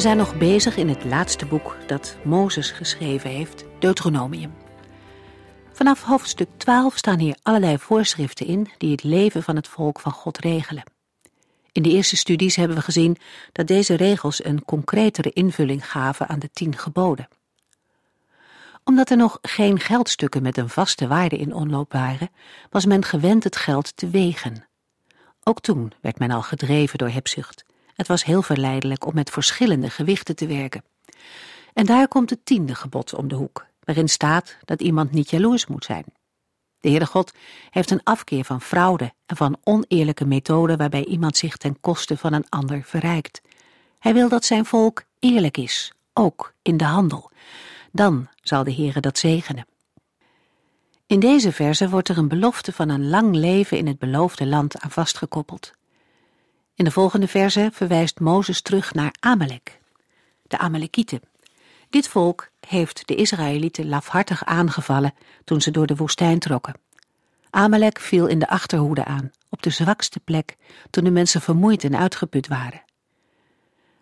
We 0.00 0.06
zijn 0.06 0.18
nog 0.18 0.36
bezig 0.38 0.76
in 0.76 0.88
het 0.88 1.04
laatste 1.04 1.46
boek 1.46 1.76
dat 1.86 2.16
Mozes 2.24 2.70
geschreven 2.70 3.30
heeft, 3.30 3.64
Deuteronomium. 3.78 4.54
Vanaf 5.72 6.02
hoofdstuk 6.02 6.48
12 6.56 6.96
staan 6.96 7.18
hier 7.18 7.36
allerlei 7.42 7.78
voorschriften 7.78 8.46
in 8.46 8.68
die 8.78 8.90
het 8.90 9.02
leven 9.02 9.42
van 9.42 9.56
het 9.56 9.68
volk 9.68 10.00
van 10.00 10.12
God 10.12 10.38
regelen. 10.38 10.82
In 11.72 11.82
de 11.82 11.90
eerste 11.90 12.16
studies 12.16 12.56
hebben 12.56 12.76
we 12.76 12.82
gezien 12.82 13.16
dat 13.52 13.66
deze 13.66 13.94
regels 13.94 14.44
een 14.44 14.64
concretere 14.64 15.30
invulling 15.30 15.90
gaven 15.90 16.28
aan 16.28 16.38
de 16.38 16.50
tien 16.52 16.76
geboden. 16.76 17.28
Omdat 18.84 19.10
er 19.10 19.16
nog 19.16 19.38
geen 19.42 19.80
geldstukken 19.80 20.42
met 20.42 20.56
een 20.56 20.68
vaste 20.68 21.06
waarde 21.06 21.36
in 21.36 21.54
omloop 21.54 21.92
waren, 21.92 22.30
was 22.70 22.86
men 22.86 23.04
gewend 23.04 23.44
het 23.44 23.56
geld 23.56 23.96
te 23.96 24.10
wegen. 24.10 24.68
Ook 25.42 25.60
toen 25.60 25.92
werd 26.00 26.18
men 26.18 26.30
al 26.30 26.42
gedreven 26.42 26.98
door 26.98 27.10
hebzucht. 27.10 27.68
Het 28.00 28.08
was 28.08 28.24
heel 28.24 28.42
verleidelijk 28.42 29.06
om 29.06 29.14
met 29.14 29.30
verschillende 29.30 29.90
gewichten 29.90 30.36
te 30.36 30.46
werken. 30.46 30.84
En 31.72 31.86
daar 31.86 32.08
komt 32.08 32.30
het 32.30 32.44
tiende 32.44 32.74
gebod 32.74 33.14
om 33.14 33.28
de 33.28 33.34
hoek, 33.34 33.66
waarin 33.84 34.08
staat 34.08 34.56
dat 34.64 34.80
iemand 34.80 35.12
niet 35.12 35.30
jaloers 35.30 35.66
moet 35.66 35.84
zijn. 35.84 36.04
De 36.78 36.88
Heere 36.88 37.06
God 37.06 37.32
heeft 37.70 37.90
een 37.90 38.02
afkeer 38.02 38.44
van 38.44 38.60
fraude 38.60 39.12
en 39.26 39.36
van 39.36 39.56
oneerlijke 39.62 40.24
methoden 40.24 40.78
waarbij 40.78 41.04
iemand 41.04 41.36
zich 41.36 41.56
ten 41.56 41.80
koste 41.80 42.16
van 42.16 42.32
een 42.32 42.48
ander 42.48 42.82
verrijkt. 42.82 43.40
Hij 43.98 44.14
wil 44.14 44.28
dat 44.28 44.44
zijn 44.44 44.64
volk 44.64 45.04
eerlijk 45.18 45.56
is, 45.56 45.92
ook 46.12 46.54
in 46.62 46.76
de 46.76 46.84
handel. 46.84 47.30
Dan 47.92 48.28
zal 48.42 48.64
de 48.64 48.74
Heere 48.74 49.00
dat 49.00 49.18
zegenen. 49.18 49.66
In 51.06 51.20
deze 51.20 51.52
verse 51.52 51.88
wordt 51.88 52.08
er 52.08 52.18
een 52.18 52.28
belofte 52.28 52.72
van 52.72 52.88
een 52.88 53.08
lang 53.08 53.34
leven 53.34 53.78
in 53.78 53.86
het 53.86 53.98
beloofde 53.98 54.46
land 54.46 54.80
aan 54.80 54.90
vastgekoppeld. 54.90 55.78
In 56.80 56.86
de 56.86 56.92
volgende 56.92 57.28
verse 57.28 57.70
verwijst 57.72 58.20
Mozes 58.20 58.60
terug 58.60 58.94
naar 58.94 59.14
Amalek, 59.20 59.80
de 60.42 60.58
Amalekieten. 60.58 61.20
Dit 61.90 62.08
volk 62.08 62.50
heeft 62.66 63.08
de 63.08 63.14
Israëlieten 63.14 63.88
lafhartig 63.88 64.44
aangevallen 64.44 65.14
toen 65.44 65.60
ze 65.60 65.70
door 65.70 65.86
de 65.86 65.96
woestijn 65.96 66.38
trokken. 66.38 66.74
Amalek 67.50 67.98
viel 67.98 68.26
in 68.26 68.38
de 68.38 68.48
achterhoede 68.48 69.04
aan, 69.04 69.30
op 69.48 69.62
de 69.62 69.70
zwakste 69.70 70.20
plek, 70.20 70.56
toen 70.90 71.04
de 71.04 71.10
mensen 71.10 71.40
vermoeid 71.40 71.84
en 71.84 71.96
uitgeput 71.96 72.48
waren. 72.48 72.82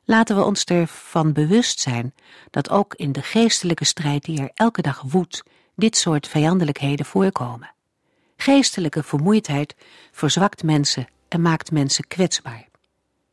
Laten 0.04 0.36
we 0.36 0.44
ons 0.44 0.64
ervan 0.64 1.32
bewust 1.32 1.80
zijn 1.80 2.14
dat 2.50 2.70
ook 2.70 2.94
in 2.94 3.12
de 3.12 3.22
geestelijke 3.22 3.84
strijd 3.84 4.24
die 4.24 4.40
er 4.40 4.50
elke 4.54 4.82
dag 4.82 5.02
woedt, 5.06 5.42
dit 5.76 5.96
soort 5.96 6.28
vijandelijkheden 6.28 7.06
voorkomen. 7.06 7.70
Geestelijke 8.36 9.02
vermoeidheid 9.02 9.74
verzwakt 10.12 10.62
mensen 10.62 11.08
en 11.28 11.42
maakt 11.42 11.70
mensen 11.70 12.06
kwetsbaar. 12.06 12.67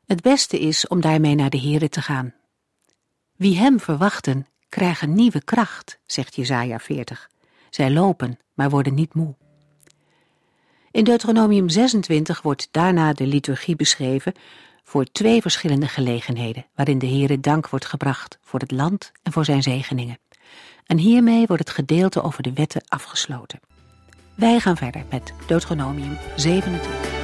Het 0.06 0.22
beste 0.22 0.60
is 0.60 0.88
om 0.88 1.02
daarmee 1.02 1.36
naar 1.36 1.50
de 1.50 1.60
Here 1.60 1.90
te 1.90 2.02
gaan. 2.02 2.34
Wie 3.36 3.58
hem 3.58 3.80
verwachten, 3.80 4.48
krijgen 4.70 5.14
nieuwe 5.14 5.44
kracht, 5.44 6.00
zegt 6.06 6.36
Jesaja 6.36 6.80
40. 6.80 7.30
Zij 7.70 7.92
lopen, 7.92 8.40
maar 8.54 8.70
worden 8.70 8.94
niet 8.94 9.14
moe. 9.14 9.36
In 10.92 11.04
Deuteronomium 11.04 11.70
26 11.70 12.42
wordt 12.42 12.68
daarna 12.72 13.14
de 13.14 13.28
liturgie 13.28 13.76
beschreven 13.76 14.34
voor 14.84 15.06
twee 15.06 15.42
verschillende 15.42 15.88
gelegenheden, 15.88 16.66
waarin 16.76 17.00
de 17.00 17.08
Heere 17.08 17.40
dank 17.40 17.70
wordt 17.70 17.86
gebracht 17.86 18.40
voor 18.42 18.60
het 18.60 18.72
land 18.72 19.12
en 19.24 19.32
voor 19.32 19.46
zijn 19.46 19.64
zegeningen. 19.64 20.20
En 20.86 20.98
hiermee 20.98 21.46
wordt 21.46 21.64
het 21.68 21.76
gedeelte 21.76 22.22
over 22.22 22.44
de 22.44 22.54
wetten 22.54 22.82
afgesloten. 22.88 23.60
Wij 24.36 24.60
gaan 24.60 24.78
verder 24.78 25.06
met 25.10 25.34
Deuteronomium 25.48 26.18
27. 26.36 27.15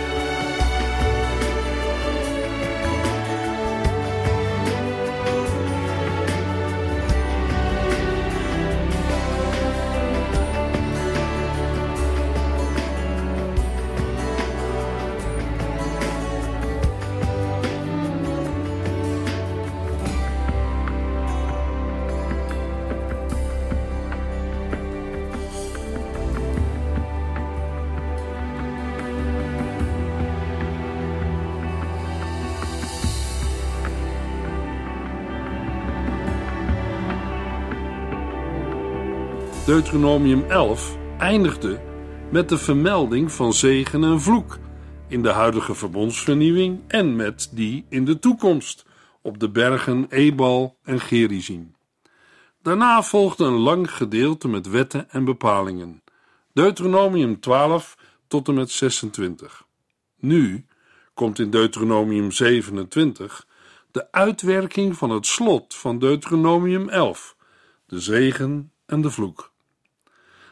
Deuteronomium 39.72 40.44
11 40.50 40.98
eindigde 41.18 41.82
met 42.32 42.50
de 42.50 42.58
vermelding 42.58 43.32
van 43.32 43.54
zegen 43.54 44.04
en 44.04 44.22
vloek 44.22 44.58
in 45.08 45.24
de 45.24 45.30
huidige 45.30 45.76
verbondsvernieuwing 45.76 46.80
en 46.88 47.16
met 47.16 47.50
die 47.52 47.86
in 47.90 48.06
de 48.06 48.20
toekomst 48.20 48.86
op 49.22 49.40
de 49.40 49.50
bergen 49.50 50.06
Ebal 50.10 50.78
en 50.84 51.00
Gerizim. 51.00 51.76
Daarna 52.62 53.04
volgde 53.04 53.46
een 53.46 53.58
lang 53.58 53.92
gedeelte 53.92 54.48
met 54.48 54.70
wetten 54.70 55.10
en 55.10 55.26
bepalingen. 55.26 56.02
Deuteronomium 56.54 57.40
12 57.40 57.98
tot 58.28 58.48
en 58.48 58.54
met 58.54 58.72
26. 58.72 59.66
Nu 60.20 60.66
komt 61.14 61.40
in 61.40 61.50
Deuteronomium 61.50 62.32
27 62.32 63.48
de 63.92 64.12
uitwerking 64.12 64.98
van 64.98 65.10
het 65.10 65.26
slot 65.26 65.76
van 65.76 66.00
Deuteronomium 66.00 66.90
11, 66.90 67.36
de 67.86 68.00
zegen 68.00 68.72
en 68.86 69.02
de 69.02 69.10
vloek. 69.10 69.51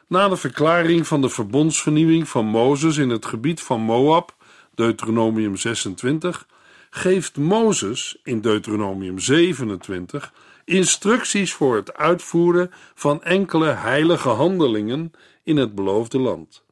Na 0.09 0.27
de 0.27 0.37
verklaring 0.37 1.07
van 1.07 1.21
de 1.21 1.29
verbondsvernieuwing 1.29 2.29
van 2.29 2.45
Mozes 2.45 2.97
in 2.97 3.09
het 3.09 3.25
gebied 3.25 3.61
van 3.61 3.81
Moab, 3.81 4.35
Deuteronomium 4.75 5.55
26, 5.55 6.47
geeft 6.89 7.37
Mozes 7.37 8.19
in 8.23 8.41
Deuteronomium 8.41 9.19
27 9.19 10.33
instructies 10.65 11.53
voor 11.53 11.75
het 11.75 11.93
uitvoeren 11.93 12.71
van 12.95 13.23
enkele 13.23 13.67
heilige 13.67 14.29
handelingen 14.29 15.11
in 15.43 15.57
het 15.57 15.75
beloofde 15.75 16.19
land. 16.19 16.63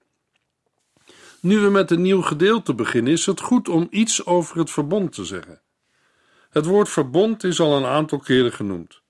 Nu 1.40 1.60
we 1.60 1.70
met 1.70 1.92
een 1.92 2.02
nieuw 2.02 2.22
gedeelte 2.22 2.74
beginnen, 2.74 3.14
is 3.14 3.26
het 3.26 3.42
goed 3.42 3.70
om 3.70 3.88
iets 3.90 4.26
over 4.26 4.58
het 4.58 4.72
verbond 4.72 5.12
te 5.14 5.26
zeggen. 5.26 5.62
Het 6.50 6.66
woord 6.66 6.90
verbond 6.90 7.44
is 7.44 7.60
al 7.60 7.78
een 7.78 7.86
aantal 7.86 8.20
keren 8.20 8.54
genoemd. 8.54 9.02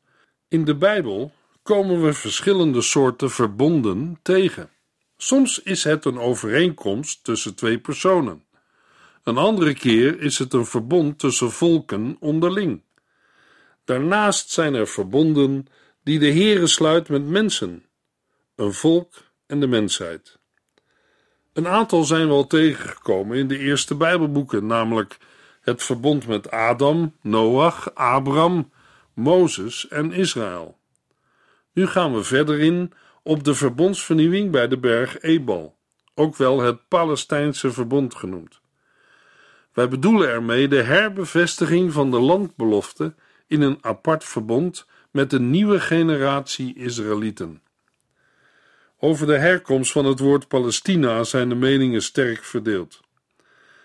In 0.47 0.65
de 0.65 0.75
Bijbel 0.75 1.31
komen 1.67 2.01
we 2.01 2.13
verschillende 2.13 2.81
soorten 2.81 3.31
verbonden 3.31 4.19
tegen. 4.21 4.69
Soms 5.17 5.61
is 5.61 5.83
het 5.83 6.05
een 6.05 6.19
overeenkomst 6.19 7.23
tussen 7.23 7.55
twee 7.55 7.79
personen. 7.79 8.43
Een 9.23 9.37
andere 9.37 9.73
keer 9.73 10.21
is 10.21 10.37
het 10.39 10.53
een 10.53 10.65
verbond 10.65 11.19
tussen 11.19 11.51
volken 11.51 12.17
onderling. 12.19 12.81
Daarnaast 13.85 14.49
zijn 14.49 14.73
er 14.73 14.87
verbonden 14.87 15.67
die 16.03 16.19
de 16.19 16.31
Heere 16.31 16.67
sluit 16.67 17.09
met 17.09 17.27
mensen, 17.27 17.85
een 18.55 18.73
volk 18.73 19.13
en 19.47 19.59
de 19.59 19.67
mensheid. 19.67 20.39
Een 21.53 21.67
aantal 21.67 22.03
zijn 22.03 22.27
we 22.27 22.33
al 22.33 22.47
tegengekomen 22.47 23.37
in 23.37 23.47
de 23.47 23.57
eerste 23.57 23.95
Bijbelboeken, 23.95 24.65
namelijk 24.65 25.17
het 25.61 25.83
verbond 25.83 26.27
met 26.27 26.51
Adam, 26.51 27.15
Noach, 27.21 27.95
Abraham, 27.95 28.71
Mozes 29.13 29.87
en 29.87 30.11
Israël. 30.11 30.77
Nu 31.77 31.87
gaan 31.87 32.13
we 32.13 32.23
verder 32.23 32.59
in 32.59 32.91
op 33.23 33.43
de 33.43 33.53
verbondsvernieuwing 33.53 34.51
bij 34.51 34.67
de 34.67 34.77
berg 34.77 35.21
Ebal, 35.21 35.77
ook 36.15 36.35
wel 36.35 36.61
het 36.61 36.87
Palestijnse 36.87 37.71
verbond 37.71 38.15
genoemd. 38.15 38.59
Wij 39.73 39.87
bedoelen 39.87 40.29
ermee 40.29 40.67
de 40.67 40.81
herbevestiging 40.81 41.93
van 41.93 42.11
de 42.11 42.19
landbelofte 42.19 43.15
in 43.47 43.61
een 43.61 43.77
apart 43.81 44.23
verbond 44.23 44.85
met 45.11 45.33
een 45.33 45.49
nieuwe 45.49 45.79
generatie 45.79 46.75
Israëlieten. 46.75 47.61
Over 48.99 49.27
de 49.27 49.37
herkomst 49.37 49.91
van 49.91 50.05
het 50.05 50.19
woord 50.19 50.47
Palestina 50.47 51.23
zijn 51.23 51.49
de 51.49 51.55
meningen 51.55 52.01
sterk 52.01 52.43
verdeeld. 52.43 53.01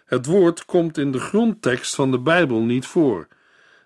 Het 0.04 0.26
woord 0.26 0.64
komt 0.64 0.98
in 0.98 1.12
de 1.12 1.20
grondtekst 1.20 1.94
van 1.94 2.10
de 2.10 2.20
Bijbel 2.20 2.60
niet 2.60 2.86
voor 2.86 3.28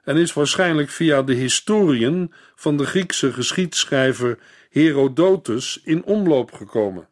en 0.07 0.17
is 0.17 0.33
waarschijnlijk 0.33 0.91
via 0.91 1.23
de 1.23 1.35
historien 1.35 2.33
van 2.55 2.77
de 2.77 2.87
Griekse 2.87 3.33
geschiedschrijver 3.33 4.39
Herodotus 4.71 5.81
in 5.85 6.05
omloop 6.05 6.53
gekomen. 6.53 7.09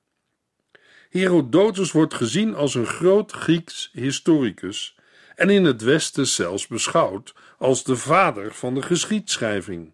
Herodotus 1.11 1.93
wordt 1.93 2.15
gezien 2.15 2.55
als 2.55 2.75
een 2.75 2.87
groot 2.87 3.33
Grieks 3.33 3.91
historicus 3.93 4.97
en 5.37 5.51
in 5.51 5.65
het 5.65 5.83
Westen 5.83 6.27
zelfs 6.27 6.67
beschouwd 6.67 7.35
als 7.59 7.85
de 7.85 7.97
vader 7.97 8.55
van 8.55 8.75
de 8.75 8.83
geschiedschrijving. 8.83 9.93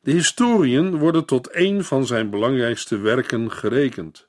De 0.00 0.10
historien 0.10 0.98
worden 0.98 1.24
tot 1.24 1.48
een 1.52 1.84
van 1.84 2.06
zijn 2.06 2.30
belangrijkste 2.30 2.98
werken 2.98 3.52
gerekend. 3.52 4.27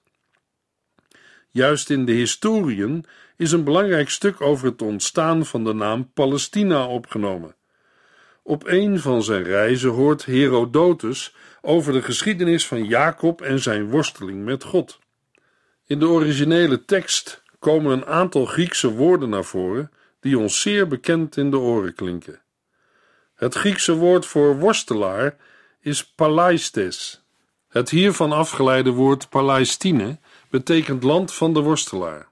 Juist 1.51 1.89
in 1.89 2.05
de 2.05 2.11
historien 2.11 3.05
is 3.37 3.51
een 3.51 3.63
belangrijk 3.63 4.09
stuk 4.09 4.41
over 4.41 4.65
het 4.65 4.81
ontstaan 4.81 5.45
van 5.45 5.63
de 5.63 5.73
naam 5.73 6.11
Palestina 6.13 6.85
opgenomen. 6.85 7.55
Op 8.43 8.67
een 8.67 8.99
van 8.99 9.23
zijn 9.23 9.43
reizen 9.43 9.89
hoort 9.89 10.25
Herodotus 10.25 11.35
over 11.61 11.93
de 11.93 12.01
geschiedenis 12.01 12.67
van 12.67 12.83
Jacob 12.83 13.41
en 13.41 13.59
zijn 13.59 13.89
worsteling 13.89 14.43
met 14.45 14.63
God. 14.63 14.99
In 15.85 15.99
de 15.99 16.07
originele 16.07 16.85
tekst 16.85 17.43
komen 17.59 17.91
een 17.91 18.05
aantal 18.05 18.45
Griekse 18.45 18.91
woorden 18.91 19.29
naar 19.29 19.43
voren 19.43 19.91
die 20.19 20.39
ons 20.39 20.61
zeer 20.61 20.87
bekend 20.87 21.37
in 21.37 21.51
de 21.51 21.57
oren 21.57 21.93
klinken. 21.93 22.41
Het 23.35 23.55
Griekse 23.55 23.95
woord 23.95 24.25
voor 24.25 24.59
worstelaar 24.59 25.35
is 25.79 26.05
palaistes. 26.05 27.23
Het 27.67 27.89
hiervan 27.89 28.31
afgeleide 28.31 28.91
woord 28.91 29.29
Palestine 29.29 30.19
betekent 30.49 31.03
land 31.03 31.33
van 31.33 31.53
de 31.53 31.59
worstelaar. 31.59 32.27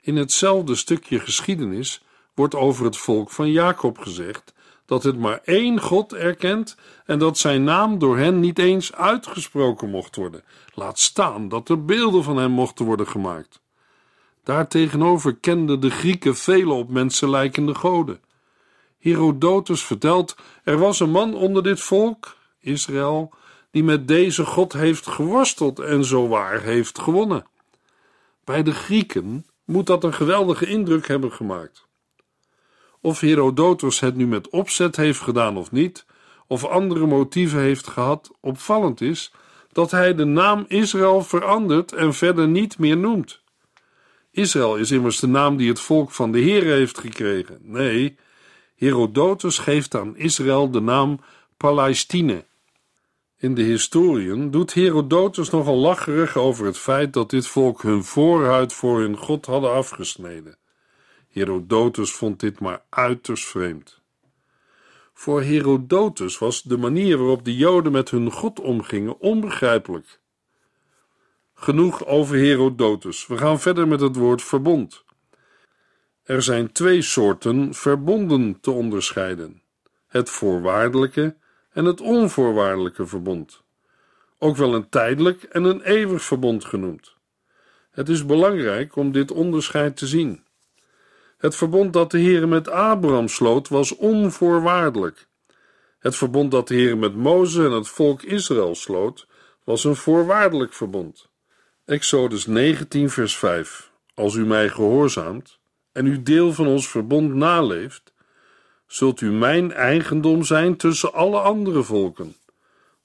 In 0.00 0.16
hetzelfde 0.16 0.74
stukje 0.74 1.20
geschiedenis 1.20 2.02
wordt 2.34 2.54
over 2.54 2.84
het 2.84 2.96
volk 2.96 3.30
van 3.30 3.50
Jacob 3.50 3.98
gezegd 3.98 4.54
dat 4.86 5.02
het 5.02 5.18
maar 5.18 5.40
één 5.44 5.80
God 5.80 6.14
erkent 6.14 6.76
en 7.04 7.18
dat 7.18 7.38
zijn 7.38 7.64
naam 7.64 7.98
door 7.98 8.18
hen 8.18 8.40
niet 8.40 8.58
eens 8.58 8.94
uitgesproken 8.94 9.90
mocht 9.90 10.16
worden. 10.16 10.44
Laat 10.74 10.98
staan 10.98 11.48
dat 11.48 11.68
er 11.68 11.84
beelden 11.84 12.22
van 12.22 12.36
hem 12.36 12.50
mochten 12.50 12.84
worden 12.84 13.06
gemaakt. 13.08 13.60
Daartegenover 14.44 15.36
kenden 15.36 15.80
de 15.80 15.90
Grieken 15.90 16.36
vele 16.36 16.72
op 16.72 16.90
mensen 16.90 17.30
lijkende 17.30 17.74
goden. 17.74 18.20
Herodotus 18.98 19.84
vertelt: 19.84 20.36
er 20.64 20.78
was 20.78 21.00
een 21.00 21.10
man 21.10 21.34
onder 21.34 21.62
dit 21.62 21.80
volk, 21.80 22.36
Israël, 22.60 23.32
die 23.76 23.84
met 23.84 24.08
deze 24.08 24.44
God 24.44 24.72
heeft 24.72 25.06
geworsteld 25.06 25.78
en 25.78 26.04
zo 26.04 26.28
waar 26.28 26.62
heeft 26.62 26.98
gewonnen. 26.98 27.46
Bij 28.44 28.62
de 28.62 28.72
Grieken 28.72 29.46
moet 29.64 29.86
dat 29.86 30.04
een 30.04 30.14
geweldige 30.14 30.66
indruk 30.66 31.08
hebben 31.08 31.32
gemaakt. 31.32 31.86
Of 33.00 33.20
Herodotus 33.20 34.00
het 34.00 34.16
nu 34.16 34.26
met 34.26 34.48
opzet 34.48 34.96
heeft 34.96 35.20
gedaan 35.20 35.56
of 35.56 35.72
niet, 35.72 36.06
of 36.46 36.64
andere 36.64 37.06
motieven 37.06 37.60
heeft 37.60 37.86
gehad, 37.86 38.30
opvallend 38.40 39.00
is 39.00 39.32
dat 39.72 39.90
hij 39.90 40.14
de 40.14 40.24
naam 40.24 40.64
Israël 40.68 41.22
verandert 41.22 41.92
en 41.92 42.14
verder 42.14 42.48
niet 42.48 42.78
meer 42.78 42.96
noemt. 42.96 43.40
Israël 44.30 44.76
is 44.76 44.90
immers 44.90 45.20
de 45.20 45.28
naam 45.28 45.56
die 45.56 45.68
het 45.68 45.80
volk 45.80 46.10
van 46.10 46.32
de 46.32 46.38
Heer 46.38 46.64
heeft 46.64 46.98
gekregen. 46.98 47.58
Nee, 47.62 48.16
Herodotus 48.76 49.58
geeft 49.58 49.94
aan 49.94 50.16
Israël 50.16 50.70
de 50.70 50.80
naam 50.80 51.20
Palestine. 51.56 52.44
In 53.46 53.54
de 53.54 53.62
historien 53.62 54.50
doet 54.50 54.74
Herodotus 54.74 55.50
nogal 55.50 55.76
lacherig 55.76 56.36
over 56.36 56.66
het 56.66 56.78
feit 56.78 57.12
dat 57.12 57.30
dit 57.30 57.46
volk 57.46 57.82
hun 57.82 58.04
voorhuid 58.04 58.72
voor 58.72 59.00
hun 59.00 59.16
God 59.16 59.46
hadden 59.46 59.72
afgesneden. 59.72 60.56
Herodotus 61.30 62.12
vond 62.12 62.40
dit 62.40 62.60
maar 62.60 62.82
uiterst 62.88 63.44
vreemd. 63.44 64.00
Voor 65.12 65.42
Herodotus 65.42 66.38
was 66.38 66.62
de 66.62 66.76
manier 66.76 67.18
waarop 67.18 67.44
de 67.44 67.56
Joden 67.56 67.92
met 67.92 68.10
hun 68.10 68.30
God 68.30 68.60
omgingen 68.60 69.20
onbegrijpelijk. 69.20 70.20
Genoeg 71.54 72.06
over 72.06 72.36
Herodotus. 72.36 73.26
We 73.26 73.36
gaan 73.36 73.60
verder 73.60 73.88
met 73.88 74.00
het 74.00 74.16
woord 74.16 74.42
verbond. 74.42 75.04
Er 76.22 76.42
zijn 76.42 76.72
twee 76.72 77.02
soorten 77.02 77.74
verbonden 77.74 78.60
te 78.60 78.70
onderscheiden: 78.70 79.62
het 80.06 80.30
voorwaardelijke 80.30 81.36
en 81.76 81.84
het 81.84 82.00
onvoorwaardelijke 82.00 83.06
verbond. 83.06 83.62
Ook 84.38 84.56
wel 84.56 84.74
een 84.74 84.88
tijdelijk 84.88 85.42
en 85.42 85.64
een 85.64 85.82
eeuwig 85.82 86.22
verbond 86.22 86.64
genoemd. 86.64 87.14
Het 87.90 88.08
is 88.08 88.26
belangrijk 88.26 88.96
om 88.96 89.12
dit 89.12 89.30
onderscheid 89.30 89.96
te 89.96 90.06
zien. 90.06 90.44
Het 91.38 91.56
verbond 91.56 91.92
dat 91.92 92.10
de 92.10 92.18
Heer 92.18 92.48
met 92.48 92.68
Abraham 92.68 93.28
sloot 93.28 93.68
was 93.68 93.96
onvoorwaardelijk. 93.96 95.28
Het 95.98 96.16
verbond 96.16 96.50
dat 96.50 96.68
de 96.68 96.74
Heer 96.74 96.98
met 96.98 97.14
Mozes 97.14 97.64
en 97.64 97.72
het 97.72 97.88
volk 97.88 98.22
Israël 98.22 98.74
sloot 98.74 99.26
was 99.64 99.84
een 99.84 99.96
voorwaardelijk 99.96 100.72
verbond. 100.72 101.28
Exodus 101.84 102.46
19, 102.46 103.10
vers 103.10 103.36
5. 103.36 103.92
Als 104.14 104.34
u 104.34 104.46
mij 104.46 104.68
gehoorzaamt 104.68 105.58
en 105.92 106.06
uw 106.06 106.22
deel 106.22 106.52
van 106.52 106.66
ons 106.66 106.88
verbond 106.88 107.34
naleeft, 107.34 108.14
zult 108.86 109.20
u 109.20 109.30
mijn 109.30 109.72
eigendom 109.72 110.44
zijn 110.44 110.76
tussen 110.76 111.12
alle 111.12 111.40
andere 111.40 111.82
volken, 111.82 112.36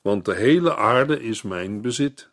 want 0.01 0.25
de 0.25 0.35
hele 0.35 0.75
aarde 0.75 1.23
is 1.23 1.41
mijn 1.41 1.81
bezit. 1.81 2.29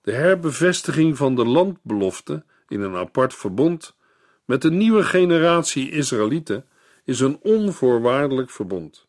De 0.00 0.12
herbevestiging 0.12 1.16
van 1.16 1.34
de 1.34 1.44
landbelofte 1.44 2.44
in 2.68 2.80
een 2.80 2.96
apart 2.96 3.34
verbond 3.34 3.96
met 4.44 4.62
de 4.62 4.70
nieuwe 4.70 5.02
generatie 5.02 5.90
Israëlieten 5.90 6.66
is 7.04 7.20
een 7.20 7.38
onvoorwaardelijk 7.42 8.50
verbond. 8.50 9.06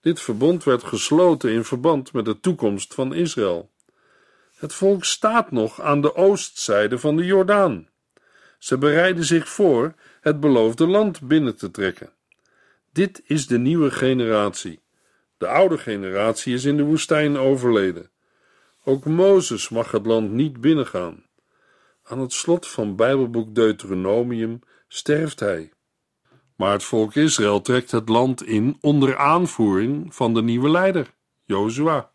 Dit 0.00 0.20
verbond 0.20 0.64
werd 0.64 0.82
gesloten 0.82 1.50
in 1.50 1.64
verband 1.64 2.12
met 2.12 2.24
de 2.24 2.40
toekomst 2.40 2.94
van 2.94 3.14
Israël. 3.14 3.70
Het 4.56 4.74
volk 4.74 5.04
staat 5.04 5.50
nog 5.50 5.80
aan 5.80 6.00
de 6.00 6.14
oostzijde 6.14 6.98
van 6.98 7.16
de 7.16 7.24
Jordaan. 7.24 7.88
Ze 8.58 8.78
bereiden 8.78 9.24
zich 9.24 9.48
voor 9.48 9.94
het 10.20 10.40
beloofde 10.40 10.86
land 10.86 11.20
binnen 11.20 11.56
te 11.56 11.70
trekken. 11.70 12.12
Dit 12.92 13.22
is 13.24 13.46
de 13.46 13.58
nieuwe 13.58 13.90
generatie. 13.90 14.80
De 15.38 15.46
oude 15.46 15.78
generatie 15.78 16.54
is 16.54 16.64
in 16.64 16.76
de 16.76 16.82
woestijn 16.82 17.36
overleden. 17.36 18.10
Ook 18.84 19.04
Mozes 19.04 19.68
mag 19.68 19.90
het 19.90 20.06
land 20.06 20.30
niet 20.30 20.60
binnengaan. 20.60 21.24
Aan 22.02 22.20
het 22.20 22.32
slot 22.32 22.68
van 22.68 22.96
Bijbelboek 22.96 23.54
Deuteronomium 23.54 24.60
sterft 24.88 25.40
hij. 25.40 25.72
Maar 26.56 26.72
het 26.72 26.84
volk 26.84 27.14
Israël 27.14 27.60
trekt 27.60 27.90
het 27.90 28.08
land 28.08 28.42
in 28.42 28.76
onder 28.80 29.16
aanvoering 29.16 30.14
van 30.14 30.34
de 30.34 30.42
nieuwe 30.42 30.70
leider, 30.70 31.14
Jozua. 31.44 32.10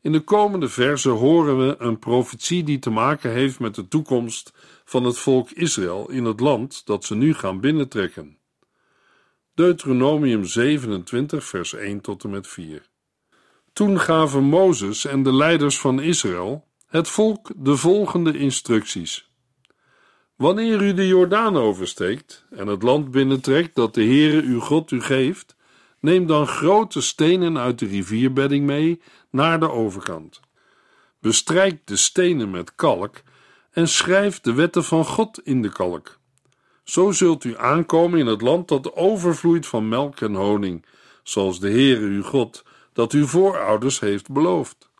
In 0.00 0.12
de 0.12 0.20
komende 0.20 0.68
versen 0.68 1.10
horen 1.10 1.66
we 1.66 1.74
een 1.78 1.98
profetie 1.98 2.64
die 2.64 2.78
te 2.78 2.90
maken 2.90 3.30
heeft 3.30 3.60
met 3.60 3.74
de 3.74 3.88
toekomst 3.88 4.52
van 4.84 5.04
het 5.04 5.18
volk 5.18 5.50
Israël 5.50 6.10
in 6.10 6.24
het 6.24 6.40
land 6.40 6.86
dat 6.86 7.04
ze 7.04 7.14
nu 7.14 7.34
gaan 7.34 7.60
binnentrekken. 7.60 8.37
Deuteronomium 9.58 10.44
27, 10.44 11.44
vers 11.44 11.74
1 11.74 12.00
tot 12.00 12.24
en 12.24 12.30
met 12.30 12.46
4. 12.46 12.82
Toen 13.72 14.00
gaven 14.00 14.42
Mozes 14.42 15.04
en 15.04 15.22
de 15.22 15.34
leiders 15.34 15.78
van 15.78 16.00
Israël 16.00 16.68
het 16.86 17.08
volk 17.08 17.50
de 17.56 17.76
volgende 17.76 18.38
instructies. 18.38 19.30
Wanneer 20.36 20.82
u 20.82 20.94
de 20.94 21.06
Jordaan 21.06 21.56
oversteekt 21.56 22.46
en 22.50 22.66
het 22.66 22.82
land 22.82 23.10
binnentrekt 23.10 23.74
dat 23.74 23.94
de 23.94 24.02
Heere 24.02 24.42
uw 24.42 24.60
God 24.60 24.90
u 24.90 25.00
geeft, 25.00 25.56
neem 26.00 26.26
dan 26.26 26.46
grote 26.46 27.00
stenen 27.00 27.58
uit 27.58 27.78
de 27.78 27.86
rivierbedding 27.86 28.66
mee 28.66 29.00
naar 29.30 29.60
de 29.60 29.70
overkant. 29.70 30.40
Bestrijk 31.20 31.86
de 31.86 31.96
stenen 31.96 32.50
met 32.50 32.74
kalk 32.74 33.22
en 33.70 33.88
schrijf 33.88 34.40
de 34.40 34.52
wetten 34.52 34.84
van 34.84 35.04
God 35.04 35.40
in 35.44 35.62
de 35.62 35.72
kalk. 35.72 36.17
Zo 36.88 37.12
zult 37.12 37.44
u 37.44 37.56
aankomen 37.56 38.18
in 38.18 38.26
het 38.26 38.40
land 38.40 38.68
dat 38.68 38.94
overvloeit 38.94 39.66
van 39.66 39.88
melk 39.88 40.20
en 40.20 40.34
honing, 40.34 40.84
zoals 41.22 41.60
de 41.60 41.70
Heere 41.70 42.00
uw 42.00 42.22
God 42.22 42.64
dat 42.92 43.12
uw 43.12 43.26
voorouders 43.26 44.00
heeft 44.00 44.30
beloofd. 44.30 44.90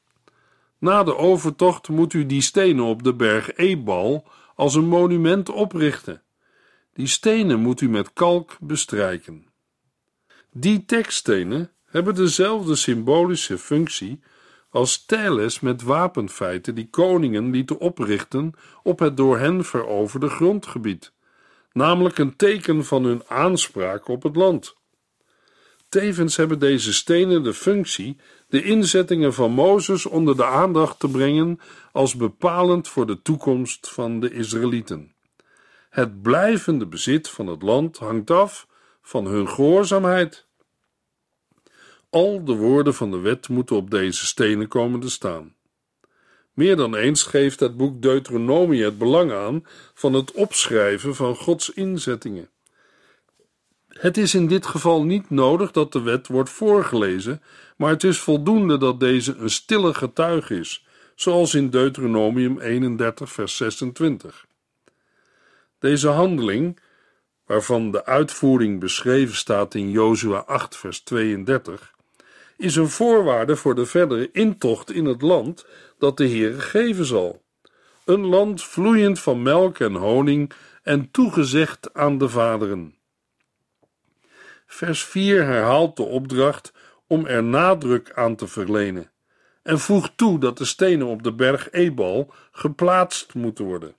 Na 0.79 1.03
de 1.03 1.17
overtocht 1.17 1.89
moet 1.89 2.13
u 2.13 2.27
die 2.27 2.41
stenen 2.41 2.85
op 2.85 3.03
de 3.03 3.15
berg 3.15 3.57
Ebal 3.57 4.27
als 4.55 4.75
een 4.75 4.87
monument 4.87 5.49
oprichten. 5.49 6.23
Die 6.95 7.07
stenen 7.07 7.61
moet 7.61 7.81
u 7.81 7.89
met 7.89 8.13
kalk 8.13 8.57
bestrijken. 8.61 9.47
Die 10.53 10.85
tekststenen 10.85 11.71
hebben 11.85 12.15
dezelfde 12.15 12.75
symbolische 12.75 13.59
functie 13.59 14.21
als 14.71 15.05
teles 15.05 15.61
met 15.61 15.83
wapenfeiten 15.83 16.75
die 16.75 16.89
koningen 16.91 17.51
lieten 17.51 17.79
oprichten 17.79 18.53
op 18.83 18.99
het 18.99 19.17
door 19.17 19.39
hen 19.39 19.65
veroverde 19.65 20.29
grondgebied, 20.29 21.13
namelijk 21.73 22.19
een 22.19 22.37
teken 22.37 22.85
van 22.85 23.05
hun 23.05 23.23
aanspraak 23.27 24.09
op 24.09 24.23
het 24.23 24.37
land. 24.37 24.77
Tevens 25.89 26.37
hebben 26.37 26.59
deze 26.59 26.93
stenen 26.93 27.43
de 27.43 27.55
functie 27.55 28.17
de 28.49 28.63
inzettingen 28.63 29.35
van 29.35 29.53
Mozes 29.53 30.07
onder 30.07 30.37
de 30.37 30.45
aandacht 30.45 30.99
te 30.99 31.09
brengen 31.09 31.61
als 31.93 32.15
bepalend 32.15 32.89
voor 32.89 33.07
de 33.07 33.23
toekomst 33.23 33.91
van 33.91 34.21
de 34.21 34.31
Israëlieten. 34.31 35.15
Het 35.91 36.23
blijvende 36.23 36.87
bezit 36.87 37.29
van 37.29 37.47
het 37.47 37.63
land 37.63 37.99
hangt 37.99 38.31
af 38.31 38.67
van 39.03 39.27
hun 39.27 39.49
gehoorzaamheid. 39.49 40.47
Al 42.11 42.45
de 42.45 42.55
woorden 42.55 42.95
van 42.95 43.11
de 43.11 43.19
wet 43.19 43.49
moeten 43.49 43.77
op 43.77 43.91
deze 43.91 44.27
stenen 44.27 44.69
komen 44.69 45.01
te 45.01 45.11
staan. 45.11 45.57
Meer 46.59 46.77
dan 46.77 46.95
eens 46.95 47.23
geeft 47.23 47.61
het 47.61 47.77
boek 47.77 48.03
Deuteronomie 48.03 48.85
het 48.85 48.99
belang 48.99 49.33
aan 49.33 49.67
van 49.95 50.13
het 50.13 50.33
opschrijven 50.33 51.15
van 51.15 51.37
Gods 51.37 51.71
inzettingen. 51.71 52.49
Het 53.89 54.17
is 54.17 54.35
in 54.35 54.47
dit 54.47 54.67
geval 54.67 55.05
niet 55.05 55.31
nodig 55.31 55.71
dat 55.71 55.93
de 55.93 56.03
wet 56.03 56.27
wordt 56.27 56.51
voorgelezen, 56.51 57.43
maar 57.77 57.91
het 57.91 58.05
is 58.05 58.19
voldoende 58.19 58.79
dat 58.79 59.01
deze 59.01 59.37
een 59.37 59.51
stille 59.51 59.95
getuige 59.95 60.55
is, 60.55 60.87
zoals 61.15 61.55
in 61.55 61.71
Deuteronomium 61.71 62.61
31, 62.61 63.33
vers 63.33 63.57
26. 63.57 64.47
Deze 65.79 66.09
handeling, 66.09 66.81
waarvan 67.47 67.91
de 67.91 68.05
uitvoering 68.05 68.81
beschreven 68.81 69.37
staat 69.37 69.75
in 69.75 69.91
Jozua 69.91 70.39
8, 70.39 70.77
vers 70.77 71.01
32, 71.01 71.97
is 72.57 72.77
een 72.77 72.89
voorwaarde 72.89 73.57
voor 73.57 73.75
de 73.75 73.87
verdere 73.87 74.29
intocht 74.33 74.93
in 74.93 75.05
het 75.05 75.23
land 75.23 75.67
dat 75.99 76.17
de 76.17 76.29
Heere 76.29 76.61
geven 76.61 77.05
zal. 77.05 77.43
Een 78.05 78.27
land 78.27 78.65
vloeiend 78.65 79.21
van 79.21 79.43
melk 79.43 79.79
en 79.79 79.95
honing 79.95 80.53
en 80.83 81.11
toegezegd 81.11 81.95
aan 81.95 82.19
de 82.19 82.29
vaderen. 82.29 82.95
Vers 84.67 85.05
4 85.05 85.45
herhaalt 85.45 85.97
de 85.97 86.03
opdracht 86.03 86.73
om 87.07 87.27
er 87.27 87.45
nadruk 87.45 88.13
aan 88.15 88.37
te 88.37 88.47
verlenen 88.47 89.11
en 89.63 89.79
voegt 89.79 90.17
toe 90.17 90.39
dat 90.39 90.59
de 90.59 90.65
stenen 90.65 91.07
op 91.07 91.23
de 91.23 91.33
berg 91.33 91.71
Ebal 91.71 92.33
geplaatst 92.53 93.35
moeten 93.35 93.65
worden. 93.65 93.95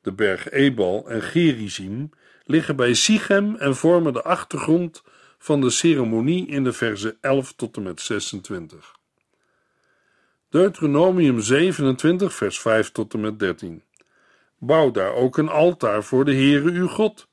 De 0.00 0.12
berg 0.12 0.50
Ebal 0.50 1.08
en 1.08 1.22
Gerizim 1.22 2.10
liggen 2.44 2.76
bij 2.76 2.94
Sichem 2.94 3.56
en 3.56 3.76
vormen 3.76 4.12
de 4.12 4.22
achtergrond 4.22 5.02
van 5.38 5.60
de 5.60 5.70
ceremonie 5.70 6.46
in 6.46 6.64
de 6.64 6.72
versen 6.72 7.16
11 7.20 7.52
tot 7.52 7.76
en 7.76 7.82
met 7.82 8.00
26. 8.00 8.94
Deuteronomium 10.54 11.40
27, 11.40 12.34
vers 12.34 12.60
5 12.60 12.92
tot 12.92 13.14
en 13.14 13.20
met 13.20 13.38
13. 13.38 13.82
Bouw 14.58 14.90
daar 14.90 15.12
ook 15.12 15.36
een 15.36 15.48
altaar 15.48 16.04
voor 16.04 16.24
de 16.24 16.34
Heere 16.34 16.70
uw 16.70 16.86
God. 16.88 17.28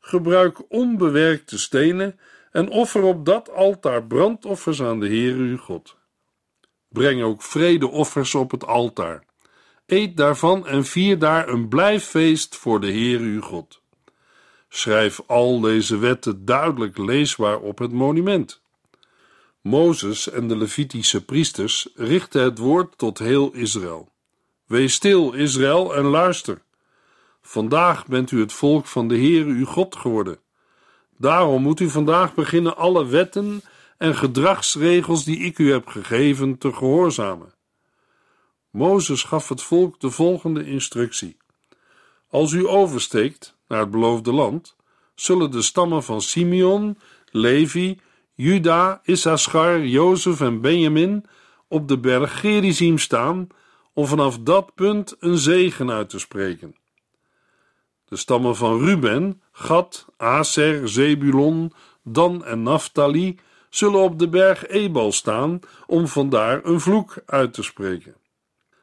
Gebruik 0.00 0.62
onbewerkte 0.68 1.58
stenen 1.58 2.18
en 2.52 2.68
offer 2.68 3.02
op 3.02 3.24
dat 3.24 3.50
altaar 3.50 4.04
brandoffers 4.04 4.82
aan 4.82 5.00
de 5.00 5.06
Heere 5.06 5.38
uw 5.38 5.56
God. 5.56 5.96
Breng 6.88 7.22
ook 7.22 7.42
vredeoffers 7.42 8.34
op 8.34 8.50
het 8.50 8.66
altaar. 8.66 9.24
Eet 9.86 10.16
daarvan 10.16 10.66
en 10.66 10.84
vier 10.84 11.18
daar 11.18 11.48
een 11.48 11.68
blijffeest 11.68 12.56
voor 12.56 12.80
de 12.80 12.90
Heere 12.92 13.24
uw 13.24 13.40
God. 13.40 13.82
Schrijf 14.68 15.20
al 15.26 15.60
deze 15.60 15.98
wetten 15.98 16.44
duidelijk 16.44 16.98
leesbaar 16.98 17.60
op 17.60 17.78
het 17.78 17.92
monument. 17.92 18.62
Mozes 19.60 20.30
en 20.30 20.48
de 20.48 20.56
Levitische 20.56 21.24
priesters 21.24 21.88
richten 21.94 22.42
het 22.42 22.58
woord 22.58 22.98
tot 22.98 23.18
heel 23.18 23.52
Israël. 23.52 24.08
Wees 24.66 24.94
stil, 24.94 25.32
Israël, 25.32 25.94
en 25.94 26.04
luister. 26.04 26.62
Vandaag 27.42 28.06
bent 28.06 28.30
u 28.30 28.40
het 28.40 28.52
volk 28.52 28.86
van 28.86 29.08
de 29.08 29.14
Heere 29.14 29.48
uw 29.48 29.64
God 29.64 29.96
geworden. 29.96 30.38
Daarom 31.16 31.62
moet 31.62 31.80
u 31.80 31.90
vandaag 31.90 32.34
beginnen 32.34 32.76
alle 32.76 33.06
wetten 33.06 33.62
en 33.98 34.16
gedragsregels 34.16 35.24
die 35.24 35.38
ik 35.38 35.58
u 35.58 35.72
heb 35.72 35.86
gegeven 35.86 36.58
te 36.58 36.72
gehoorzamen. 36.72 37.54
Mozes 38.70 39.22
gaf 39.22 39.48
het 39.48 39.62
volk 39.62 40.00
de 40.00 40.10
volgende 40.10 40.64
instructie: 40.64 41.36
Als 42.28 42.52
u 42.52 42.68
oversteekt 42.68 43.56
naar 43.68 43.80
het 43.80 43.90
beloofde 43.90 44.32
land, 44.32 44.76
zullen 45.14 45.50
de 45.50 45.62
stammen 45.62 46.02
van 46.02 46.20
Simeon, 46.20 46.98
Levi, 47.30 47.98
Juda, 48.40 49.00
Issachar, 49.04 49.84
Jozef 49.84 50.40
en 50.40 50.60
Benjamin 50.60 51.24
op 51.68 51.88
de 51.88 51.98
berg 51.98 52.40
Gerizim 52.40 52.98
staan 52.98 53.48
om 53.92 54.06
vanaf 54.06 54.38
dat 54.38 54.74
punt 54.74 55.16
een 55.18 55.36
zegen 55.36 55.90
uit 55.90 56.08
te 56.08 56.18
spreken. 56.18 56.76
De 58.04 58.16
stammen 58.16 58.56
van 58.56 58.78
Ruben, 58.78 59.42
Gad, 59.52 60.06
Aser, 60.16 60.88
Zebulon, 60.88 61.72
Dan 62.02 62.44
en 62.44 62.62
Naphtali 62.62 63.38
zullen 63.70 64.00
op 64.00 64.18
de 64.18 64.28
berg 64.28 64.66
Ebal 64.66 65.12
staan 65.12 65.60
om 65.86 66.08
vandaar 66.08 66.64
een 66.64 66.80
vloek 66.80 67.22
uit 67.26 67.52
te 67.52 67.62
spreken. 67.62 68.16